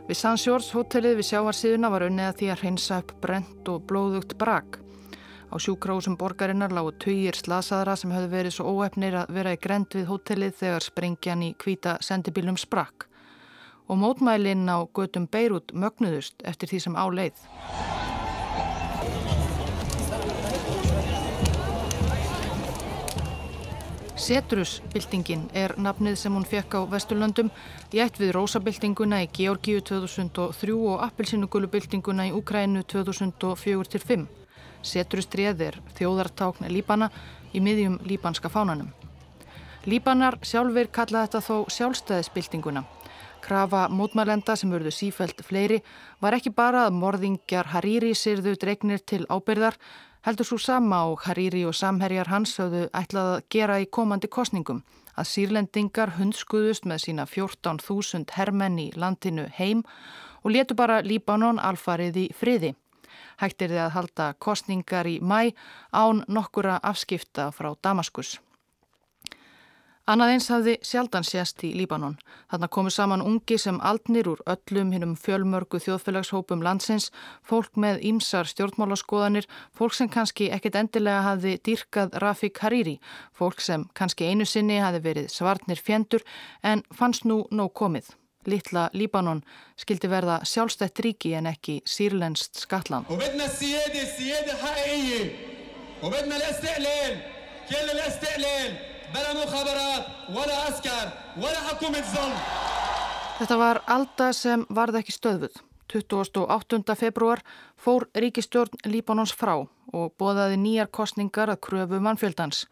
Við 0.03 0.19
Sandsjórs 0.19 0.73
hotellið 0.75 1.21
við 1.21 1.27
sjávarsíðuna 1.29 1.89
var 1.93 2.05
unnið 2.09 2.27
að 2.27 2.39
því 2.41 2.49
að 2.51 2.63
hreinsa 2.65 2.97
upp 3.05 3.13
brent 3.23 3.69
og 3.71 3.85
blóðugt 3.87 4.35
brak. 4.41 4.81
Á 5.53 5.55
sjúkrósum 5.63 6.17
borgarinnar 6.19 6.75
lágu 6.75 6.91
töyir 7.05 7.39
slasaðara 7.39 7.95
sem 8.01 8.11
höfðu 8.11 8.33
verið 8.35 8.57
svo 8.57 8.75
óefnir 8.75 9.21
að 9.21 9.33
vera 9.39 9.55
í 9.55 9.63
grend 9.63 9.95
við 9.95 10.11
hotellið 10.11 10.59
þegar 10.59 10.89
sprengjan 10.89 11.47
í 11.47 11.53
kvíta 11.55 11.97
sendibílum 12.03 12.59
sprakk. 12.59 13.07
Og 13.87 14.03
mótmælinn 14.03 14.67
á 14.67 14.83
götum 14.91 15.31
Beirut 15.31 15.71
mögnuðust 15.71 16.43
eftir 16.43 16.73
því 16.73 16.87
sem 16.89 16.99
á 16.99 17.92
Setrusbyltingin 24.23 25.49
er 25.59 25.73
nafnið 25.83 26.15
sem 26.21 26.35
hún 26.37 26.45
fekk 26.47 26.77
á 26.79 26.81
Vesturlöndum 26.87 27.49
í 27.91 27.99
ætt 28.05 28.21
við 28.21 28.37
Rósabyltinguna 28.37 29.19
í 29.25 29.31
Georgíu 29.35 29.81
2003 29.83 30.77
og 30.79 31.03
Appelsinugulubyltinguna 31.09 32.29
í 32.29 32.35
Ukrænu 32.39 32.85
2004-05. 32.93 34.29
Setrustrið 34.87 35.65
er 35.67 35.79
þjóðartákn 35.99 36.71
Líbana 36.71 37.09
í 37.51 37.65
miðjum 37.67 37.99
líbanska 38.07 38.53
fánanum. 38.53 38.93
Líbanar 39.91 40.39
sjálfur 40.47 40.93
kalla 40.95 41.25
þetta 41.27 41.43
þó 41.43 41.57
sjálfstæðisbyltinguna. 41.75 42.85
Krafa 43.43 43.89
mótmælenda 43.91 44.55
sem 44.55 44.71
verðu 44.71 44.95
sífælt 44.95 45.43
fleiri 45.43 45.81
var 46.23 46.39
ekki 46.39 46.55
bara 46.55 46.87
að 46.87 46.95
morðingjar 47.03 47.75
Hariri 47.75 48.15
sirðu 48.15 48.55
dregnir 48.55 49.03
til 49.03 49.25
ábyrðar 49.27 49.75
heldur 50.23 50.47
svo 50.47 50.59
sama 50.59 51.05
og 51.11 51.25
Hariri 51.27 51.65
og 51.67 51.75
samherjar 51.75 52.31
hans 52.31 52.55
höfðu 52.61 52.89
ætlað 52.95 53.31
að 53.37 53.47
gera 53.51 53.79
í 53.83 53.89
komandi 53.91 54.31
kostningum 54.31 54.83
að 55.19 55.29
sírlendingar 55.29 56.15
hundskuðust 56.19 56.87
með 56.89 57.03
sína 57.07 57.27
14.000 57.29 58.37
hermenn 58.37 58.79
í 58.79 58.91
landinu 58.97 59.49
heim 59.59 59.83
og 60.43 60.55
letu 60.55 60.79
bara 60.79 61.03
Líbanon 61.03 61.61
alfarið 61.61 62.23
í 62.23 62.29
friði. 62.35 62.73
Hægt 63.43 63.63
er 63.63 63.75
þið 63.75 63.83
að 63.85 63.95
halda 63.97 64.31
kostningar 64.39 65.09
í 65.11 65.19
mæ 65.21 65.53
án 65.93 66.25
nokkura 66.29 66.79
afskipta 66.83 67.51
frá 67.53 67.75
Damaskus. 67.83 68.39
Annað 70.03 70.33
eins 70.35 70.49
hafði 70.51 70.73
sjaldan 70.83 71.23
sést 71.23 71.63
í 71.63 71.69
Líbanon. 71.79 72.17
Þarna 72.51 72.69
komu 72.75 72.91
saman 72.91 73.21
ungi 73.23 73.55
sem 73.55 73.77
aldnir 73.87 74.27
úr 74.33 74.41
öllum 74.51 74.91
hinnum 74.91 75.13
fjölmörgu 75.15 75.79
þjóðfélagshópum 75.85 76.65
landsins, 76.67 77.13
fólk 77.47 77.79
með 77.79 78.01
ímsar 78.11 78.51
stjórnmálaskoðanir, 78.51 79.47
fólk 79.71 79.95
sem 79.95 80.11
kannski 80.11 80.49
ekkit 80.51 80.81
endilega 80.81 81.23
hafði 81.29 81.55
dýrkað 81.69 82.19
Rafik 82.19 82.59
Hariri, 82.65 82.97
fólk 83.31 83.63
sem 83.63 83.87
kannski 83.95 84.27
einu 84.27 84.43
sinni 84.43 84.81
hafði 84.83 85.05
verið 85.07 85.31
svartnir 85.31 85.79
fjendur 85.79 86.27
en 86.67 86.83
fannst 86.91 87.23
nú 87.23 87.45
nóg 87.55 87.71
komið. 87.79 88.11
Littla 88.51 88.89
Líbanon 88.99 89.45
skildi 89.79 90.11
verða 90.11 90.41
sjálfstætt 90.43 90.99
ríki 91.07 91.37
en 91.39 91.47
ekki 91.47 91.79
sírlenskt 91.87 92.59
skatlan. 92.59 93.07
Síði 99.13 99.45
hægi, 99.45 99.83
og 100.29 100.37
bedna 100.37 100.61
l-istiqlil, 100.63 101.51
kjell 101.81 101.93
l-istiqlil. 101.93 102.33
Þetta 103.43 103.57
var 103.59 103.81
alda 103.91 104.33
sem 104.33 104.65
varð 104.71 105.01
ekki 105.03 105.13
stöðvuð. 105.13 105.61
28. 105.93 106.95
februar 106.97 107.43
fór 107.77 108.07
ríkistjórn 108.17 108.79
Líbanons 108.89 109.35
frá 109.37 109.59
og 109.93 110.13
bóðaði 110.17 110.57
nýjar 110.57 110.89
kostningar 110.89 111.53
að 111.53 111.61
kröfu 111.67 112.01
mannfjöldans. 112.01 112.65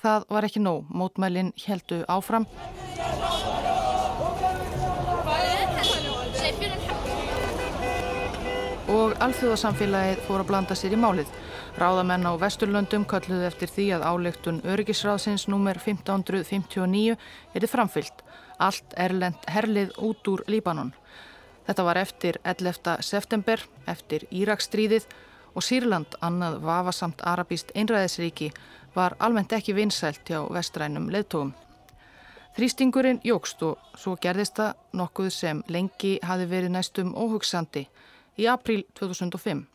Það 0.00 0.24
var 0.30 0.46
ekki 0.48 0.62
nóg, 0.64 0.86
mótmælinn 0.88 1.52
heldu 1.66 2.04
áfram. 2.08 2.46
Og 8.96 9.16
alþjóðasamfélagið 9.26 10.24
fór 10.24 10.40
að 10.40 10.48
blanda 10.48 10.78
sér 10.78 10.96
í 10.96 11.00
málið. 11.02 11.28
Ráðamenn 11.76 12.24
á 12.24 12.32
Vesturlöndum 12.40 13.02
kalluðu 13.04 13.44
eftir 13.44 13.68
því 13.68 13.84
að 13.98 14.04
áleiktun 14.08 14.62
öryggisráðsins 14.64 15.42
nr. 15.50 15.76
1559 15.76 17.18
erið 17.52 17.68
framfyllt. 17.68 18.22
Allt 18.56 18.96
erlend 18.96 19.44
herlið 19.52 19.92
út 20.00 20.30
úr 20.32 20.42
Líbanon. 20.48 20.94
Þetta 21.68 21.84
var 21.84 22.00
eftir 22.00 22.38
11. 22.48 22.96
september, 23.04 23.60
eftir 23.84 24.24
Íraksstríðið 24.32 25.04
og 25.52 25.68
Sýrland, 25.68 26.16
annað 26.24 26.62
vafasamt 26.64 27.20
arabíst 27.20 27.76
einræðisríki, 27.76 28.54
var 28.96 29.18
almennt 29.20 29.52
ekki 29.52 29.76
vinsælt 29.76 30.24
hjá 30.24 30.40
vestrænum 30.48 31.12
leðtogum. 31.12 31.52
Þrýstingurinn 32.56 33.20
jógst 33.20 33.60
og 33.68 33.76
svo 34.00 34.16
gerðist 34.16 34.56
það 34.56 34.78
nokkuð 34.96 35.32
sem 35.42 35.64
lengi 35.68 36.16
hafi 36.24 36.48
verið 36.48 36.72
næstum 36.72 37.12
óhugsandi 37.12 37.84
í 38.40 38.48
april 38.48 38.86
2005. 38.96 39.66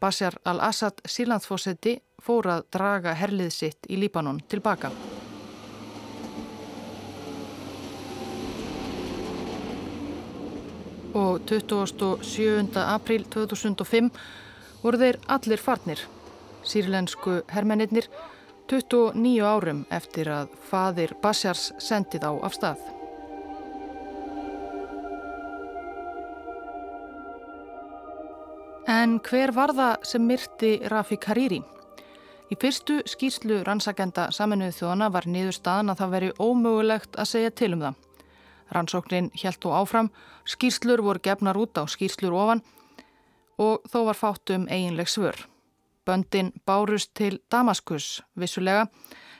Bashar 0.00 0.36
al-Assad 0.46 1.00
sílandsfósetti 1.06 1.96
fór 2.22 2.46
að 2.52 2.66
draga 2.74 3.14
herlið 3.18 3.50
sitt 3.54 3.88
í 3.90 3.98
Líbanon 3.98 4.40
tilbaka. 4.50 4.90
Og 11.18 11.40
27. 11.50 12.78
april 12.84 13.24
2005 13.32 14.10
voru 14.82 15.00
þeir 15.00 15.18
allir 15.26 15.62
farnir, 15.62 16.04
sírlensku 16.62 17.40
hermennir, 17.50 18.06
29 18.68 19.40
árum 19.42 19.82
eftir 19.90 20.30
að 20.30 20.54
fadir 20.68 21.16
Bashars 21.22 21.72
sendið 21.82 22.28
á 22.28 22.32
af 22.44 22.54
stað. 22.54 22.97
En 28.88 29.18
hver 29.20 29.50
var 29.52 29.74
það 29.76 30.04
sem 30.08 30.22
myrti 30.24 30.68
Rafik 30.88 31.26
Hariri? 31.28 31.58
Í 32.48 32.56
fyrstu 32.56 33.02
skýrslu 33.04 33.58
rannsakenda 33.66 34.30
saminuð 34.32 34.78
þjóðana 34.78 35.10
var 35.12 35.28
niður 35.28 35.58
staðan 35.58 35.92
að 35.92 36.00
það 36.00 36.14
veri 36.14 36.30
ómögulegt 36.40 37.18
að 37.20 37.28
segja 37.34 37.50
til 37.52 37.74
um 37.76 37.84
það. 37.84 37.98
Rannsóknin 38.72 39.28
helt 39.42 39.68
og 39.68 39.76
áfram, 39.82 40.08
skýrslur 40.48 41.04
voru 41.04 41.20
gefnar 41.20 41.60
út 41.60 41.76
á 41.76 41.84
skýrslur 41.84 42.32
ofan 42.32 42.64
og 43.60 43.84
þó 43.92 44.00
var 44.08 44.16
fátt 44.16 44.56
um 44.56 44.64
eiginleg 44.72 45.12
svör. 45.12 45.36
Böndin 46.08 46.54
bárust 46.64 47.12
til 47.12 47.42
Damaskus 47.52 48.22
vissulega 48.40 48.88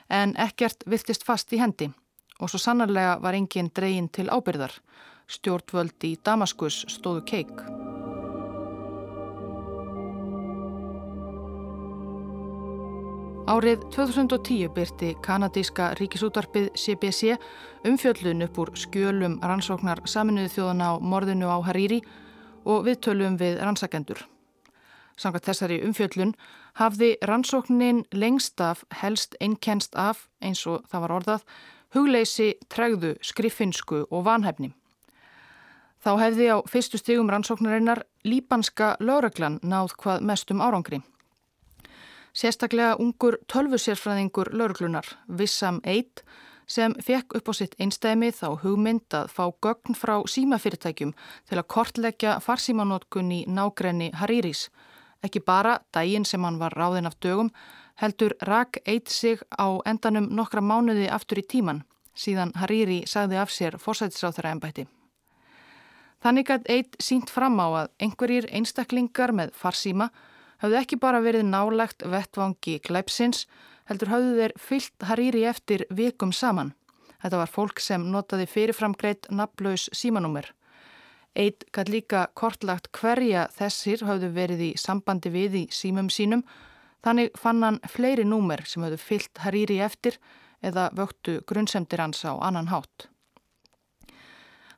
en 0.09 0.37
ekkert 0.37 0.85
viltist 0.85 1.25
fast 1.25 1.49
í 1.53 1.57
hendi 1.57 1.89
og 2.37 2.53
svo 2.53 2.61
sannarlega 2.61 3.17
var 3.17 3.33
enginn 3.33 3.73
dregin 3.73 4.13
til 4.13 4.29
ábyrðar. 4.29 4.77
Stjórnvöld 5.25 6.05
í 6.05 6.19
Damaskus 6.21 6.85
stóðu 6.85 7.25
keik. 7.25 7.88
Árið 13.49 13.81
2010 13.89 14.69
byrti 14.75 15.07
kanadíska 15.25 15.87
ríkisútarpið 15.97 16.67
CBC 16.77 17.31
umfjöllun 17.89 18.45
upp 18.45 18.59
úr 18.61 18.69
skjölum 18.77 19.39
rannsóknar 19.41 20.03
saminuðu 20.05 20.51
þjóðana 20.53 20.91
á 20.93 20.93
morðinu 21.01 21.49
á 21.49 21.57
Hariri 21.65 21.97
og 22.69 22.85
viðtölum 22.85 23.39
við 23.41 23.57
rannsakendur. 23.63 24.21
Sangat 25.17 25.49
þessari 25.49 25.81
umfjöllun 25.81 26.35
hafði 26.77 27.15
rannsóknin 27.25 28.05
lengst 28.13 28.61
af 28.61 28.85
helst 29.01 29.33
einnkenst 29.41 29.97
af, 29.97 30.27
eins 30.45 30.61
og 30.69 30.85
það 30.85 31.07
var 31.07 31.17
orðað, 31.17 31.45
hugleysi, 31.97 32.53
tregðu, 32.69 33.15
skriffinsku 33.25 34.05
og 34.11 34.27
vanhæfni. 34.29 34.75
Þá 36.05 36.11
hefði 36.21 36.53
á 36.53 36.57
fyrstu 36.69 37.01
stigum 37.01 37.33
rannsóknarinnar 37.33 38.05
líbanska 38.29 38.99
lögreglan 39.01 39.57
náð 39.65 39.97
hvað 39.97 40.21
mestum 40.21 40.61
árangri. 40.61 41.01
Sérstaklega 42.39 42.93
ungur 42.95 43.35
tölvusérfræðingur 43.51 44.53
lauruglunar, 44.55 45.03
Vissam 45.27 45.81
Eit, 45.83 46.21
sem 46.71 46.93
fekk 47.03 47.35
upp 47.35 47.49
á 47.51 47.53
sitt 47.57 47.73
einstæmi 47.83 48.29
þá 48.31 48.61
hugmynd 48.61 49.11
að 49.17 49.33
fá 49.35 49.49
gögn 49.65 49.97
frá 49.97 50.13
símafyrirtækjum 50.23 51.11
til 51.49 51.57
að 51.59 51.67
kortleggja 51.73 52.37
farsímanótkun 52.45 53.33
í 53.35 53.41
nágrenni 53.43 54.07
Hariris. 54.21 54.69
Ekki 55.19 55.43
bara 55.43 55.81
daginn 55.91 56.23
sem 56.23 56.47
hann 56.47 56.61
var 56.61 56.77
ráðinn 56.79 57.11
af 57.11 57.19
dögum, 57.19 57.51
heldur 57.99 58.37
rak 58.47 58.79
Eit 58.87 59.11
sig 59.11 59.43
á 59.59 59.67
endanum 59.83 60.31
nokkra 60.31 60.63
mánuði 60.63 61.11
aftur 61.11 61.43
í 61.43 61.43
tíman, 61.43 61.83
síðan 62.15 62.55
Hariri 62.55 63.01
sagði 63.03 63.43
af 63.43 63.51
sér 63.51 63.75
fórsætisráþara 63.75 64.55
ennbætti. 64.55 64.87
Þannig 66.23 66.55
að 66.55 66.71
Eit 66.71 66.95
sínt 67.03 67.27
fram 67.29 67.59
á 67.59 67.67
að 67.83 67.95
einhverjir 67.99 68.47
einstaklingar 68.47 69.35
með 69.35 69.51
farsíma 69.59 70.13
hafðu 70.61 70.79
ekki 70.81 70.99
bara 70.99 71.21
verið 71.23 71.47
nálegt 71.47 72.03
vettvangi 72.05 72.79
glæpsins, 72.85 73.45
heldur 73.89 74.11
hafðu 74.13 74.35
þeir 74.37 74.53
fyllt 74.59 75.07
Hariri 75.09 75.43
eftir 75.49 75.85
vikum 75.89 76.31
saman. 76.35 76.73
Þetta 77.19 77.41
var 77.41 77.51
fólk 77.51 77.81
sem 77.83 78.05
notaði 78.11 78.47
fyrirframgreit 78.47 79.27
naflaus 79.31 79.89
símanúmer. 79.95 80.47
Eitt 81.35 81.65
gæt 81.75 81.91
líka 81.91 82.25
kortlagt 82.33 82.89
hverja 82.95 83.47
þessir 83.55 84.03
hafðu 84.07 84.31
verið 84.35 84.65
í 84.65 84.71
sambandi 84.79 85.31
við 85.33 85.57
í 85.59 85.65
símum 85.71 86.09
sínum, 86.11 86.43
þannig 87.05 87.35
fann 87.39 87.63
hann 87.63 87.79
fleiri 87.87 88.25
númer 88.27 88.63
sem 88.67 88.83
hafðu 88.83 88.99
fyllt 89.03 89.43
Hariri 89.43 89.79
eftir 89.83 90.17
eða 90.63 90.89
vöktu 90.95 91.39
grunnsemdir 91.47 92.01
hans 92.03 92.25
á 92.27 92.35
annan 92.35 92.71
hátt. 92.71 93.07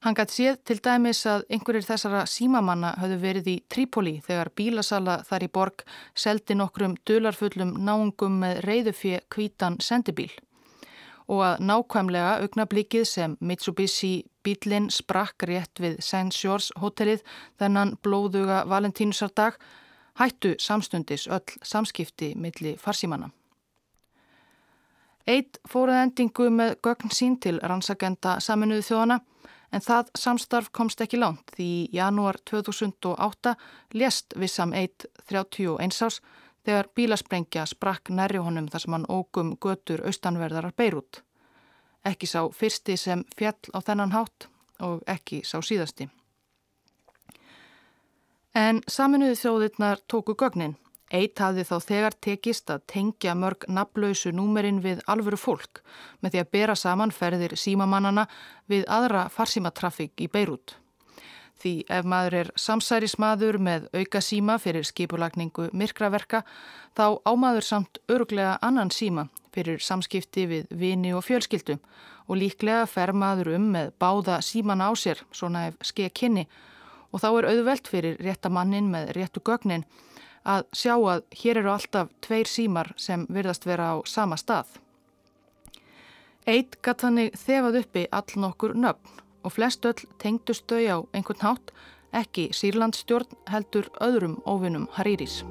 Hann 0.01 0.15
gæti 0.17 0.33
séð 0.33 0.55
til 0.65 0.79
dæmis 0.81 1.19
að 1.29 1.43
einhverjir 1.53 1.85
þessara 1.85 2.23
símamanna 2.25 2.95
höfðu 2.97 3.17
verið 3.21 3.49
í 3.51 3.57
Trípoli 3.69 4.15
þegar 4.25 4.49
bílasala 4.57 5.19
þar 5.27 5.43
í 5.45 5.49
borg 5.53 5.83
seldi 6.17 6.57
nokkrum 6.57 6.95
dularfullum 7.05 7.75
náungum 7.85 8.39
með 8.41 8.63
reyðufið 8.65 9.27
kvítan 9.29 9.77
sendibíl 9.77 10.31
og 11.31 11.43
að 11.45 11.61
nákvæmlega 11.69 12.31
augnablíkið 12.41 13.05
sem 13.07 13.37
Mitsubishi 13.45 14.25
bílinn 14.41 14.89
sprakk 14.89 15.45
rétt 15.45 15.79
við 15.79 16.01
St. 16.01 16.33
Shores 16.33 16.71
hotellið 16.81 17.21
þennan 17.61 17.93
blóðuga 18.01 18.63
valentínusardag 18.73 19.61
hættu 20.17 20.55
samstundis 20.57 21.27
öll 21.29 21.61
samskipti 21.61 22.33
milli 22.35 22.73
farsímanna. 22.73 23.29
Eitt 25.29 25.61
fóruð 25.69 26.01
endingu 26.01 26.49
með 26.49 26.79
gögn 26.81 27.13
sín 27.13 27.37
til 27.37 27.59
rannsagenda 27.61 28.39
saminuðu 28.41 28.89
þjóðana 28.89 29.21
en 29.71 29.81
það 29.81 30.11
samstarf 30.17 30.69
komst 30.71 31.01
ekki 31.01 31.19
langt 31.19 31.53
því 31.55 31.89
janúar 31.95 32.37
2008 32.49 33.55
lést 33.93 34.35
Vissam 34.39 34.73
1.31 34.75 36.05
ás 36.05 36.21
þegar 36.65 36.89
bílasprengja 36.95 37.65
sprakk 37.65 38.11
nærri 38.13 38.41
honum 38.43 38.67
þar 38.69 38.83
sem 38.83 38.95
hann 38.95 39.09
ógum 39.09 39.55
götur 39.57 40.03
austanverðarar 40.05 40.75
Beirut. 40.77 41.23
Ekki 42.05 42.27
sá 42.27 42.41
fyrsti 42.53 42.97
sem 42.97 43.23
fjall 43.37 43.73
á 43.73 43.79
þennan 43.81 44.13
hátt 44.15 44.47
og 44.81 45.01
ekki 45.07 45.41
sá 45.45 45.59
síðasti. 45.61 46.09
En 48.55 48.81
saminuði 48.87 49.37
þjóðirnar 49.39 50.01
tóku 50.11 50.35
gögnin. 50.35 50.75
Eitt 51.11 51.41
hafði 51.43 51.65
þá 51.67 51.75
þegar 51.83 52.15
tekist 52.23 52.71
að 52.71 52.85
tengja 52.87 53.33
mörg 53.35 53.65
naflausu 53.67 54.31
númerinn 54.31 54.79
við 54.83 55.01
alvöru 55.11 55.39
fólk 55.39 55.81
með 56.23 56.35
því 56.35 56.41
að 56.43 56.51
bera 56.55 56.75
saman 56.79 57.11
ferðir 57.11 57.57
símamannana 57.59 58.27
við 58.71 58.85
aðra 58.87 59.25
farsímatrafík 59.33 60.23
í 60.23 60.29
Beirut. 60.31 60.77
Því 61.61 61.73
ef 61.93 62.07
maður 62.07 62.37
er 62.39 62.51
samsærismadur 62.57 63.59
með 63.61 63.89
auka 63.93 64.21
síma 64.23 64.55
fyrir 64.57 64.87
skipulagningu 64.87 65.67
myrkraverka 65.77 66.41
þá 66.97 67.19
ámaður 67.27 67.67
samt 67.67 67.99
öruglega 68.09 68.55
annan 68.63 68.89
síma 68.89 69.27
fyrir 69.51 69.83
samskipti 69.83 70.47
við 70.47 70.71
vini 70.71 71.11
og 71.13 71.25
fjölskyldu 71.27 71.75
og 72.31 72.39
líklega 72.39 72.87
fer 72.87 73.11
maður 73.11 73.51
um 73.57 73.67
með 73.75 73.91
báða 73.99 74.39
símana 74.45 74.87
á 74.87 74.91
sér 74.95 75.19
svona 75.35 75.67
ef 75.69 75.81
skeið 75.91 76.13
kynni 76.21 76.45
og 77.11 77.19
þá 77.19 77.29
er 77.31 77.49
auðvelt 77.51 77.91
fyrir 77.91 78.23
réttamannin 78.23 78.87
með 78.93 79.11
réttu 79.17 79.43
gögnin 79.43 79.83
að 80.45 80.65
sjá 80.73 80.95
að 80.97 81.23
hér 81.43 81.61
eru 81.61 81.71
alltaf 81.73 82.11
tveir 82.21 82.49
símar 82.49 82.93
sem 82.97 83.25
virðast 83.29 83.65
vera 83.65 83.93
á 83.93 83.95
sama 84.05 84.37
stað. 84.39 84.67
Eitt 86.49 86.79
gatt 86.81 87.03
þannig 87.05 87.35
þefað 87.37 87.81
uppi 87.83 88.07
all 88.11 88.37
nokkur 88.41 88.73
nöfn 88.73 89.21
og 89.45 89.53
flest 89.53 89.85
öll 89.85 90.07
tengdust 90.21 90.65
þau 90.69 90.81
á 90.81 90.97
einhvern 91.13 91.45
hátt 91.45 91.73
ekki 92.11 92.49
Sýrlandsstjórn 92.55 93.37
heldur 93.53 93.91
öðrum 94.01 94.39
óvinnum 94.45 94.89
Harírís. 94.97 95.41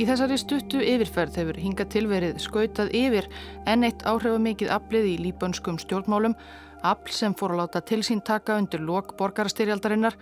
Í 0.00 0.06
þessari 0.08 0.36
stuttu 0.40 0.78
yfirferð 0.80 1.34
hefur 1.36 1.58
hinga 1.60 1.84
tilverið 1.92 2.38
skautað 2.40 2.94
yfir 2.96 3.26
enn 3.68 3.84
eitt 3.84 4.00
áhrifamikið 4.08 4.70
aflið 4.72 5.08
í 5.10 5.16
líbönskum 5.26 5.76
stjórnmálum, 5.82 6.32
afl 6.80 7.12
sem 7.12 7.34
fór 7.36 7.52
að 7.52 7.60
láta 7.60 7.82
til 7.84 7.98
sín 8.06 8.22
taka 8.24 8.56
undir 8.56 8.80
lok 8.80 9.12
borgarastyrjaldarinnar 9.18 10.16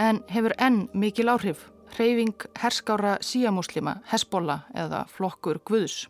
en 0.00 0.22
hefur 0.32 0.56
enn 0.56 0.86
mikil 0.96 1.28
áhrif, 1.28 1.66
hreyfing 1.98 2.48
herskára 2.62 3.18
síamúslima, 3.20 3.98
Hesbóla 4.08 4.62
eða 4.72 5.04
flokkur 5.12 5.60
Guðs. 5.60 6.06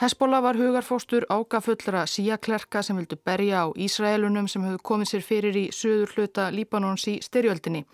Hesbóla 0.00 0.40
var 0.40 0.56
hugarfóstur 0.56 1.28
ágafullra 1.28 2.06
síaklerka 2.08 2.80
sem 2.80 2.96
vildu 2.96 3.20
berja 3.20 3.66
á 3.68 3.76
Ísraelunum 3.76 4.48
sem 4.48 4.64
hefðu 4.64 4.80
komið 4.80 5.12
sér 5.12 5.28
fyrir 5.28 5.60
í 5.66 5.68
söður 5.76 6.16
hluta 6.16 6.48
Líbanons 6.56 7.04
í 7.12 7.20
styrjöldinni 7.20 7.84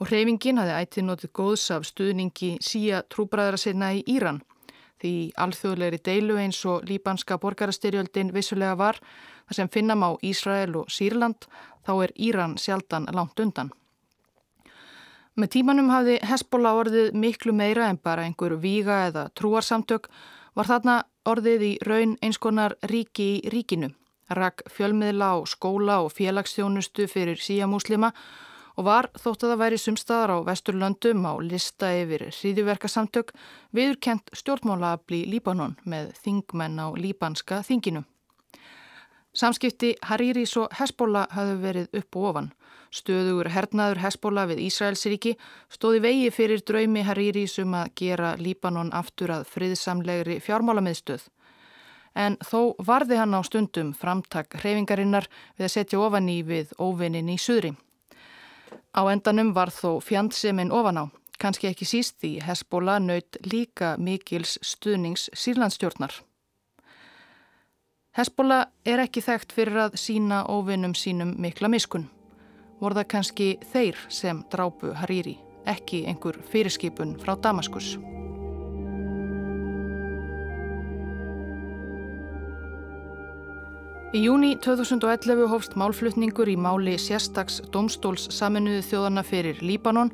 og 0.00 0.08
hreyfingin 0.08 0.58
hafði 0.60 0.76
ættið 0.80 1.06
notið 1.06 1.32
góðs 1.36 1.66
af 1.74 1.84
stuðningi 1.84 2.54
síja 2.64 3.02
trúbræðara 3.12 3.60
sinna 3.60 3.92
í 3.92 4.00
Íran. 4.08 4.40
Því 5.00 5.12
alþjóðlegri 5.40 6.00
deilu 6.04 6.38
eins 6.40 6.60
og 6.68 6.86
líbanska 6.88 7.38
borgarastyrjöldin 7.40 8.32
vissulega 8.36 8.76
var 8.80 9.00
þar 9.00 9.58
sem 9.58 9.70
finnam 9.72 10.04
á 10.04 10.10
Ísrael 10.24 10.74
og 10.76 10.88
Sýrland 10.92 11.46
þá 11.84 11.92
er 12.04 12.16
Íran 12.16 12.56
sjaldan 12.60 13.08
langt 13.12 13.40
undan. 13.40 13.72
Með 15.36 15.52
tímanum 15.56 15.88
hafði 15.92 16.18
Hesbóla 16.26 16.74
orðið 16.76 17.14
miklu 17.16 17.52
meira 17.56 17.88
en 17.88 18.00
bara 18.02 18.26
einhver 18.28 18.56
víga 18.60 19.06
eða 19.08 19.28
trúarsamtök 19.36 20.10
var 20.56 20.68
þarna 20.68 20.98
orðið 21.28 21.64
í 21.64 21.72
raun 21.86 22.16
einskonar 22.24 22.76
ríki 22.88 23.36
í 23.38 23.52
ríkinu. 23.52 23.92
Rak 24.30 24.64
fjölmiðla 24.70 25.32
og 25.40 25.48
skóla 25.48 26.00
og 26.04 26.12
félagsþjónustu 26.14 27.08
fyrir 27.10 27.40
síjamúslima 27.40 28.12
og 28.12 28.49
var 28.86 29.10
þótt 29.18 29.44
að 29.44 29.52
það 29.52 29.60
væri 29.62 29.78
sumstaðar 29.80 30.32
á 30.34 30.38
Vesturlöndum 30.46 31.26
á 31.26 31.32
lista 31.42 31.90
yfir 31.96 32.28
hríðiverkasamtök 32.28 33.32
viðurkent 33.76 34.30
stjórnmálaabli 34.36 35.24
Líbanon 35.30 35.76
með 35.84 36.12
þingmenn 36.22 36.78
á 36.78 36.88
líbanska 36.94 37.60
þinginu. 37.66 38.04
Samskipti 39.32 39.94
Harírís 40.02 40.56
og 40.58 40.72
Hesbóla 40.74 41.26
hafðu 41.30 41.58
verið 41.62 41.98
upp 42.00 42.16
og 42.18 42.24
ofan. 42.30 42.48
Stöðugur 42.90 43.52
hernaður 43.54 44.00
Hesbóla 44.02 44.46
við 44.50 44.64
Ísraelsríki 44.66 45.36
stóði 45.70 46.00
vegi 46.02 46.30
fyrir 46.34 46.64
draumi 46.66 47.04
Harírís 47.06 47.54
um 47.62 47.76
að 47.78 47.92
gera 48.00 48.32
Líbanon 48.38 48.90
aftur 48.90 49.30
að 49.30 49.46
friðsamlegri 49.52 50.40
fjármálamiðstöð. 50.42 51.28
En 52.18 52.40
þó 52.42 52.74
varði 52.82 53.20
hann 53.20 53.38
á 53.38 53.40
stundum 53.46 53.92
framtak 53.94 54.58
hreyfingarinnar 54.58 55.30
við 55.54 55.68
að 55.68 55.74
setja 55.76 56.02
ofan 56.02 56.26
í 56.28 56.40
við 56.42 56.74
óvinnin 56.82 57.30
í 57.30 57.38
suðri. 57.38 57.76
Á 58.90 59.02
endanum 59.12 59.52
var 59.54 59.70
þó 59.70 60.00
fjandseminn 60.02 60.72
ofan 60.74 60.98
á, 60.98 61.04
kannski 61.40 61.70
ekki 61.70 61.86
síst 61.88 62.18
því 62.20 62.32
Hesbóla 62.46 62.98
naut 62.98 63.38
líka 63.46 63.94
mikils 63.98 64.58
stuðnings 64.62 65.28
sírlandstjórnar. 65.32 66.12
Hesbóla 68.18 68.64
er 68.84 69.04
ekki 69.04 69.22
þekkt 69.22 69.54
fyrir 69.54 69.84
að 69.86 69.98
sína 70.02 70.42
óvinnum 70.50 70.96
sínum 70.98 71.36
mikla 71.38 71.70
miskun. 71.70 72.08
Vor 72.80 72.96
það 72.96 73.10
kannski 73.12 73.50
þeir 73.72 73.98
sem 74.08 74.42
drápu 74.50 74.94
Hariri, 74.98 75.36
ekki 75.68 76.06
einhver 76.10 76.40
fyrirskipun 76.50 77.18
frá 77.22 77.36
Damaskus. 77.38 77.94
Í 84.10 84.24
júni 84.24 84.56
2011 84.58 85.44
hófst 85.46 85.76
málflutningur 85.78 86.48
í 86.50 86.56
máli 86.58 86.96
sérstags 86.98 87.60
domstóls 87.70 88.24
saminuðu 88.34 88.80
þjóðana 88.88 89.22
fyrir 89.22 89.60
Líbanon 89.62 90.10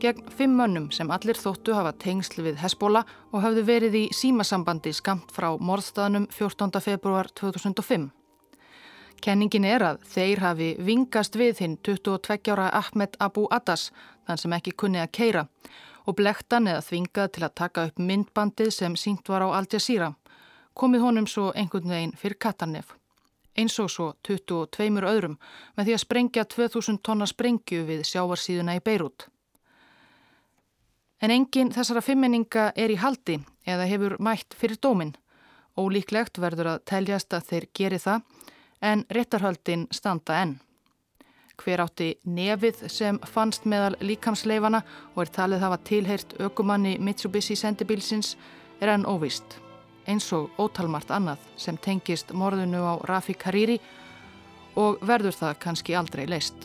gegn 0.00 0.30
fimm 0.32 0.54
mönnum 0.56 0.86
sem 0.96 1.12
allir 1.12 1.36
þóttu 1.36 1.74
hafa 1.76 1.92
tengsl 2.00 2.40
við 2.46 2.62
Hesbóla 2.62 3.02
og 3.34 3.44
hafðu 3.44 3.66
verið 3.68 3.98
í 4.00 4.02
símasambandi 4.16 4.94
skamt 4.96 5.28
frá 5.36 5.50
morðstæðanum 5.60 6.24
14. 6.32 6.80
februar 6.86 7.28
2005. 7.36 8.08
Kenningin 9.20 9.68
er 9.68 9.84
að 9.90 10.00
þeir 10.16 10.44
hafi 10.46 10.70
vingast 10.80 11.36
við 11.36 11.60
hinn 11.66 11.76
22 11.84 12.56
ára 12.56 12.72
Ahmed 12.80 13.20
Abu 13.20 13.44
Adas, 13.52 13.90
þann 14.24 14.40
sem 14.40 14.56
ekki 14.56 14.72
kunni 14.72 15.04
að 15.04 15.12
keira, 15.20 15.46
og 16.08 16.16
blektan 16.16 16.72
eða 16.72 16.80
þvingað 16.88 17.32
til 17.36 17.44
að 17.44 17.56
taka 17.60 17.88
upp 17.90 18.00
myndbandið 18.00 18.72
sem 18.80 18.96
sínt 18.96 19.28
var 19.28 19.44
á 19.44 19.52
Al 19.52 19.68
Jazeera, 19.68 20.14
komið 20.72 21.10
honum 21.10 21.28
svo 21.28 21.50
einhvern 21.52 21.92
veginn 21.92 22.16
fyrir 22.16 22.40
Katarnef 22.40 22.96
eins 23.58 23.76
og 23.82 23.90
svo 23.90 24.08
22 24.26 25.04
öðrum 25.08 25.36
með 25.76 25.88
því 25.88 25.94
að 25.96 26.02
sprengja 26.02 26.44
2000 26.44 27.00
tonna 27.06 27.26
sprengju 27.26 27.84
við 27.88 28.04
sjávarsíðuna 28.08 28.76
í 28.78 28.82
Beirut. 28.84 29.28
En 31.22 31.32
engin 31.32 31.72
þessara 31.72 32.02
fimmenninga 32.04 32.72
er 32.76 32.92
í 32.92 32.98
haldi 33.00 33.38
eða 33.66 33.86
hefur 33.88 34.16
mætt 34.20 34.56
fyrir 34.58 34.80
dómin. 34.82 35.14
Ólíklegt 35.78 36.38
verður 36.38 36.74
að 36.74 36.84
teljast 36.90 37.34
að 37.34 37.48
þeir 37.50 37.68
geri 37.74 37.98
það 38.02 38.20
en 38.84 39.06
réttarhaldin 39.10 39.88
standa 39.94 40.42
enn. 40.42 40.58
Hver 41.56 41.84
átti 41.84 42.10
nefið 42.26 42.84
sem 42.90 43.18
fannst 43.30 43.64
meðal 43.70 43.94
líkamsleifana 44.02 44.82
og 45.14 45.24
er 45.24 45.34
talið 45.38 45.64
hafa 45.64 45.82
tilheyrt 45.86 46.38
ökumanni 46.42 46.96
Mitsubishi 46.98 47.56
sendibilsins 47.56 48.34
er 48.82 48.96
enn 48.96 49.06
óvist 49.06 49.63
eins 50.06 50.30
og 50.36 50.50
ótalmart 50.60 51.10
annað 51.14 51.42
sem 51.56 51.76
tengist 51.76 52.32
morðinu 52.32 52.82
á 52.84 52.94
Rafik 53.08 53.44
Hariri 53.46 53.78
og 54.76 55.02
verður 55.06 55.36
það 55.38 55.60
kannski 55.62 55.96
aldrei 55.96 56.26
leist. 56.28 56.56